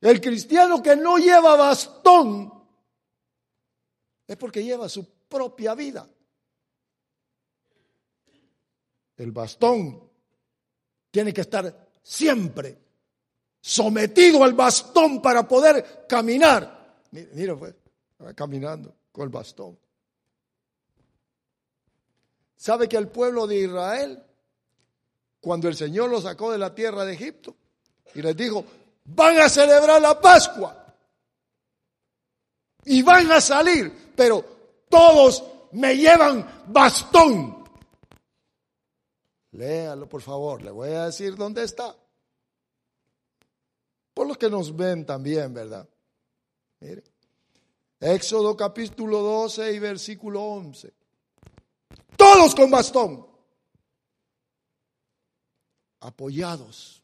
El 0.00 0.20
cristiano 0.20 0.82
que 0.82 0.96
no 0.96 1.18
lleva 1.18 1.56
bastón 1.56 2.52
es 4.26 4.36
porque 4.36 4.62
lleva 4.62 4.88
su 4.88 5.06
propia 5.28 5.74
vida. 5.74 6.08
El 9.16 9.32
bastón 9.32 10.10
tiene 11.10 11.32
que 11.32 11.42
estar 11.42 11.88
siempre 12.02 12.78
sometido 13.60 14.44
al 14.44 14.52
bastón 14.52 15.22
para 15.22 15.46
poder 15.46 16.06
caminar. 16.08 17.02
Mira, 17.10 17.56
pues, 17.56 17.74
caminando 18.34 18.94
con 19.12 19.24
el 19.24 19.30
bastón. 19.30 19.78
¿Sabe 22.56 22.88
que 22.88 22.96
el 22.96 23.08
pueblo 23.08 23.46
de 23.46 23.60
Israel, 23.60 24.22
cuando 25.44 25.68
el 25.68 25.76
Señor 25.76 26.10
lo 26.10 26.20
sacó 26.20 26.50
de 26.50 26.58
la 26.58 26.74
tierra 26.74 27.04
de 27.04 27.14
Egipto 27.14 27.54
y 28.14 28.22
les 28.22 28.36
dijo, 28.36 28.64
van 29.04 29.38
a 29.38 29.48
celebrar 29.48 30.00
la 30.00 30.20
Pascua 30.20 30.94
y 32.84 33.02
van 33.02 33.30
a 33.30 33.40
salir, 33.40 34.12
pero 34.16 34.44
todos 34.88 35.44
me 35.72 35.96
llevan 35.96 36.64
bastón. 36.66 37.64
Léalo, 39.52 40.08
por 40.08 40.22
favor, 40.22 40.62
le 40.62 40.70
voy 40.70 40.90
a 40.90 41.06
decir 41.06 41.36
dónde 41.36 41.62
está. 41.62 41.94
Por 44.12 44.26
los 44.26 44.38
que 44.38 44.50
nos 44.50 44.74
ven 44.74 45.04
también, 45.04 45.52
¿verdad? 45.52 45.88
Mire. 46.80 47.04
Éxodo 48.00 48.56
capítulo 48.56 49.20
12 49.20 49.72
y 49.72 49.78
versículo 49.78 50.42
11 50.42 50.92
todos 52.16 52.54
con 52.54 52.70
bastón, 52.70 53.26
apoyados, 56.04 57.02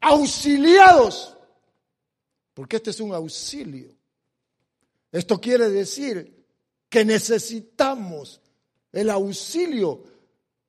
auxiliados, 0.00 1.36
porque 2.54 2.76
este 2.76 2.90
es 2.90 3.00
un 3.00 3.14
auxilio. 3.14 3.94
Esto 5.12 5.38
quiere 5.38 5.68
decir 5.68 6.46
que 6.88 7.04
necesitamos 7.04 8.40
el 8.90 9.10
auxilio 9.10 10.02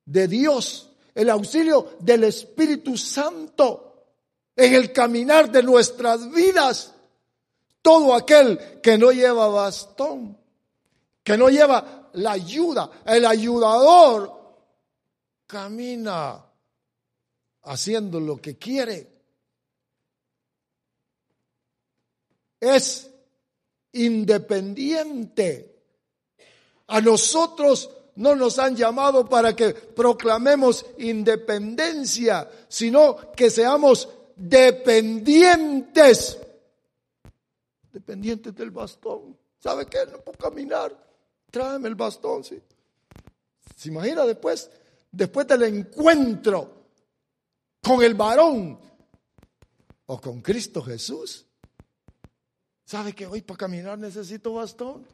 de 0.04 0.28
Dios, 0.28 0.90
el 1.14 1.30
auxilio 1.30 1.96
del 2.00 2.24
Espíritu 2.24 2.98
Santo 2.98 4.08
en 4.54 4.74
el 4.74 4.92
caminar 4.92 5.50
de 5.50 5.62
nuestras 5.62 6.30
vidas. 6.30 6.92
Todo 7.80 8.14
aquel 8.14 8.80
que 8.82 8.98
no 8.98 9.10
lleva 9.10 9.48
bastón, 9.48 10.38
que 11.22 11.38
no 11.38 11.48
lleva 11.48 12.10
la 12.12 12.32
ayuda, 12.32 12.90
el 13.06 13.24
ayudador 13.24 14.33
camina 15.46 16.44
haciendo 17.62 18.20
lo 18.20 18.40
que 18.40 18.56
quiere. 18.56 19.10
Es 22.60 23.10
independiente. 23.92 25.70
A 26.86 27.00
nosotros 27.00 27.90
no 28.16 28.34
nos 28.34 28.58
han 28.58 28.76
llamado 28.76 29.26
para 29.28 29.56
que 29.56 29.74
proclamemos 29.74 30.86
independencia, 30.98 32.50
sino 32.68 33.32
que 33.32 33.50
seamos 33.50 34.08
dependientes. 34.36 36.38
Dependientes 37.92 38.54
del 38.54 38.70
bastón. 38.70 39.36
¿Sabe 39.58 39.86
qué? 39.86 40.00
No 40.10 40.18
puedo 40.18 40.38
caminar 40.38 41.04
tráeme 41.54 41.86
el 41.86 41.94
bastón, 41.94 42.42
¿sí? 42.42 42.60
¿Se 43.76 43.88
imagina 43.88 44.24
después 44.24 44.68
después 45.14 45.46
del 45.46 45.62
encuentro 45.62 46.88
con 47.82 48.02
el 48.02 48.14
varón 48.14 48.78
o 50.06 50.20
con 50.20 50.42
Cristo 50.42 50.82
Jesús, 50.82 51.46
¿sabe 52.84 53.12
que 53.14 53.26
hoy 53.26 53.42
para 53.42 53.58
caminar 53.58 53.98
necesito 53.98 54.54
bastón? 54.54 55.06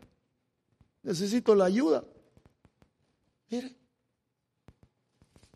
Necesito 1.03 1.55
la 1.55 1.67
ayuda. 1.67 2.05
Mire, 3.51 3.75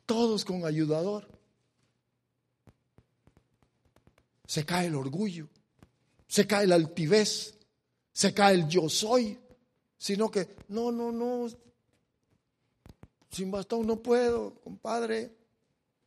todos 0.07 0.45
con 0.45 0.64
ayudador. 0.64 1.28
Se 4.47 4.64
cae 4.64 4.86
el 4.86 4.95
orgullo, 4.95 5.49
se 6.28 6.47
cae 6.47 6.66
la 6.66 6.74
altivez, 6.74 7.59
se 8.12 8.34
cae 8.34 8.55
el 8.55 8.68
yo 8.68 8.88
soy, 8.88 9.38
sino 9.97 10.30
que 10.30 10.55
no, 10.68 10.92
no, 10.92 11.11
no, 11.11 11.49
sin 13.35 13.51
bastón 13.51 13.87
no 13.87 14.01
puedo, 14.01 14.55
compadre, 14.61 15.35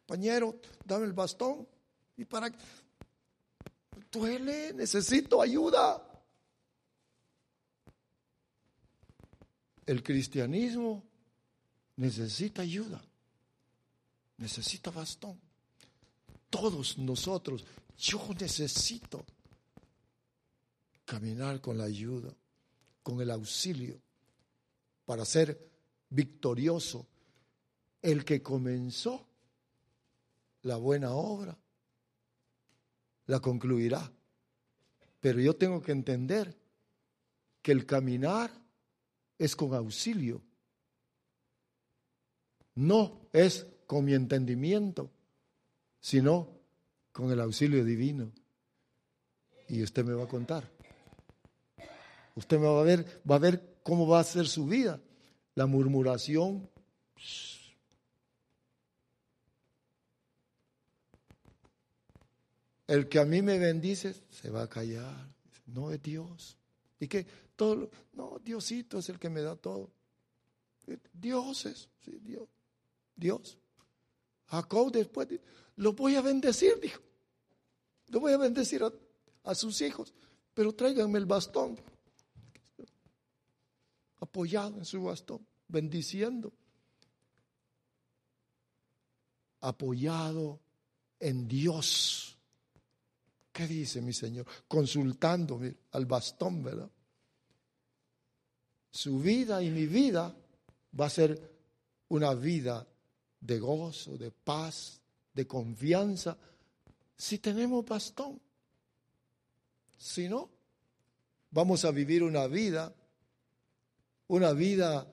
compañero, 0.05 0.59
dame 0.85 1.05
el 1.05 1.13
bastón. 1.13 1.67
¿Y 2.15 2.25
para? 2.25 2.51
Duele, 4.11 4.73
necesito 4.73 5.41
ayuda. 5.41 6.03
El 9.85 10.03
cristianismo 10.03 11.03
necesita 11.97 12.61
ayuda, 12.61 13.01
necesita 14.37 14.91
bastón. 14.91 15.39
Todos 16.49 16.97
nosotros, 16.97 17.65
yo 17.97 18.21
necesito 18.39 19.25
caminar 21.05 21.61
con 21.61 21.77
la 21.77 21.85
ayuda, 21.85 22.33
con 23.03 23.21
el 23.21 23.31
auxilio, 23.31 23.99
para 25.05 25.23
ser 25.23 25.57
victorioso. 26.09 27.07
El 28.01 28.25
que 28.25 28.41
comenzó 28.41 29.27
la 30.63 30.77
buena 30.77 31.11
obra, 31.11 31.57
la 33.25 33.39
concluirá. 33.39 34.11
Pero 35.19 35.39
yo 35.39 35.55
tengo 35.55 35.81
que 35.81 35.91
entender 35.91 36.55
que 37.61 37.71
el 37.71 37.85
caminar 37.85 38.51
es 39.37 39.55
con 39.55 39.73
auxilio, 39.73 40.41
no 42.75 43.27
es 43.33 43.65
con 43.85 44.05
mi 44.05 44.13
entendimiento, 44.13 45.09
sino 45.99 46.49
con 47.11 47.31
el 47.31 47.41
auxilio 47.41 47.83
divino. 47.83 48.31
Y 49.69 49.81
usted 49.83 50.05
me 50.05 50.13
va 50.13 50.25
a 50.25 50.27
contar. 50.27 50.69
Usted 52.35 52.59
me 52.59 52.67
va 52.67 52.79
a 52.79 52.83
ver, 52.83 53.21
va 53.29 53.35
a 53.35 53.39
ver 53.39 53.79
cómo 53.83 54.07
va 54.07 54.19
a 54.19 54.23
ser 54.23 54.47
su 54.47 54.67
vida. 54.67 55.01
La 55.55 55.65
murmuración. 55.65 56.69
El 62.87 63.09
que 63.09 63.19
a 63.19 63.25
mí 63.25 63.41
me 63.41 63.59
bendice 63.59 64.15
se 64.29 64.49
va 64.49 64.63
a 64.63 64.69
callar. 64.69 65.27
No 65.67 65.91
es 65.91 66.01
Dios. 66.01 66.57
Y 66.99 67.07
que 67.07 67.25
todo, 67.55 67.89
no, 68.13 68.39
Diosito 68.43 68.99
es 68.99 69.09
el 69.09 69.19
que 69.19 69.29
me 69.29 69.41
da 69.41 69.55
todo. 69.55 69.91
Dios 71.13 71.65
es, 71.65 71.89
sí, 71.99 72.19
Dios. 72.23 72.47
Dios. 73.15 73.57
Jacob 74.45 74.91
después, 74.91 75.27
lo 75.75 75.93
voy 75.93 76.15
a 76.15 76.21
bendecir, 76.21 76.79
dijo. 76.79 77.01
Lo 78.07 78.21
voy 78.21 78.31
a 78.31 78.37
bendecir 78.37 78.81
a, 78.83 78.93
a 79.43 79.53
sus 79.53 79.81
hijos, 79.81 80.13
pero 80.53 80.73
tráiganme 80.73 81.19
el 81.19 81.25
bastón. 81.25 81.77
Apoyado 84.19 84.77
en 84.77 84.85
su 84.85 85.03
bastón, 85.03 85.45
bendiciendo. 85.67 86.53
Apoyado 89.59 90.61
en 91.19 91.47
Dios. 91.49 92.36
¿Qué 93.57 93.65
dice 93.65 94.01
mi 94.01 94.13
Señor? 94.13 94.45
Consultando 94.67 95.59
al 95.93 96.05
bastón, 96.05 96.61
¿verdad? 96.61 96.91
Su 98.91 99.17
vida 99.19 99.63
y 99.63 99.71
mi 99.71 99.87
vida 99.87 100.31
va 100.99 101.07
a 101.07 101.09
ser 101.09 101.41
una 102.09 102.35
vida 102.35 102.85
de 103.41 103.57
gozo, 103.57 104.15
de 104.15 104.29
paz, 104.29 105.01
de 105.33 105.47
confianza, 105.47 106.37
si 107.17 107.39
tenemos 107.39 107.83
bastón. 107.83 108.39
Si 109.97 110.29
no, 110.29 110.51
vamos 111.49 111.83
a 111.83 111.89
vivir 111.89 112.21
una 112.21 112.45
vida, 112.45 112.93
una 114.27 114.53
vida, 114.53 115.11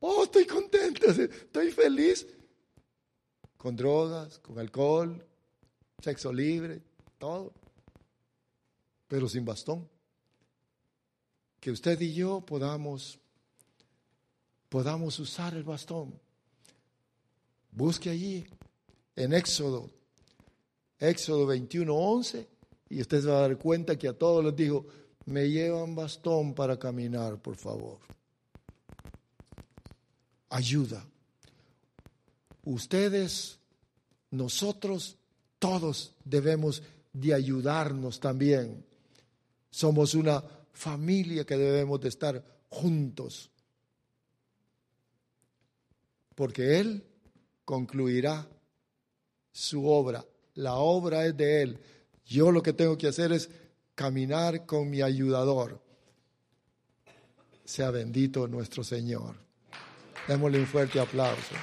oh, 0.00 0.24
estoy 0.24 0.44
contento, 0.44 1.06
estoy 1.08 1.70
feliz, 1.70 2.26
con 3.56 3.76
drogas, 3.76 4.40
con 4.40 4.58
alcohol, 4.58 5.24
sexo 6.04 6.32
libre, 6.32 6.82
todo, 7.18 7.52
pero 9.08 9.28
sin 9.28 9.44
bastón. 9.44 9.88
Que 11.60 11.70
usted 11.70 12.00
y 12.00 12.12
yo 12.12 12.40
podamos, 12.42 13.18
podamos 14.68 15.18
usar 15.18 15.54
el 15.54 15.64
bastón 15.64 16.20
Busque 17.74 18.08
allí 18.08 18.46
en 19.16 19.32
Éxodo, 19.32 19.90
Éxodo 21.00 21.44
21, 21.46 21.92
11, 21.92 22.48
y 22.88 23.00
usted 23.00 23.22
se 23.22 23.26
va 23.26 23.38
a 23.38 23.48
dar 23.48 23.58
cuenta 23.58 23.98
que 23.98 24.06
a 24.06 24.16
todos 24.16 24.44
les 24.44 24.54
dijo, 24.54 24.86
me 25.26 25.50
llevan 25.50 25.96
bastón 25.96 26.54
para 26.54 26.78
caminar, 26.78 27.42
por 27.42 27.56
favor. 27.56 27.98
Ayuda. 30.50 31.04
Ustedes, 32.62 33.58
nosotros, 34.30 35.18
todos 35.64 36.12
debemos 36.26 36.82
de 37.10 37.32
ayudarnos 37.32 38.20
también. 38.20 38.84
Somos 39.70 40.14
una 40.14 40.44
familia 40.74 41.46
que 41.46 41.56
debemos 41.56 42.02
de 42.02 42.10
estar 42.10 42.44
juntos. 42.68 43.50
Porque 46.34 46.78
Él 46.78 47.02
concluirá 47.64 48.46
su 49.52 49.88
obra. 49.88 50.22
La 50.56 50.74
obra 50.74 51.24
es 51.24 51.34
de 51.34 51.62
Él. 51.62 51.78
Yo 52.26 52.52
lo 52.52 52.62
que 52.62 52.74
tengo 52.74 52.98
que 52.98 53.08
hacer 53.08 53.32
es 53.32 53.48
caminar 53.94 54.66
con 54.66 54.90
mi 54.90 55.00
ayudador. 55.00 55.80
Sea 57.64 57.90
bendito 57.90 58.46
nuestro 58.48 58.84
Señor. 58.84 59.34
Démosle 60.28 60.58
un 60.58 60.66
fuerte 60.66 61.00
aplauso. 61.00 61.54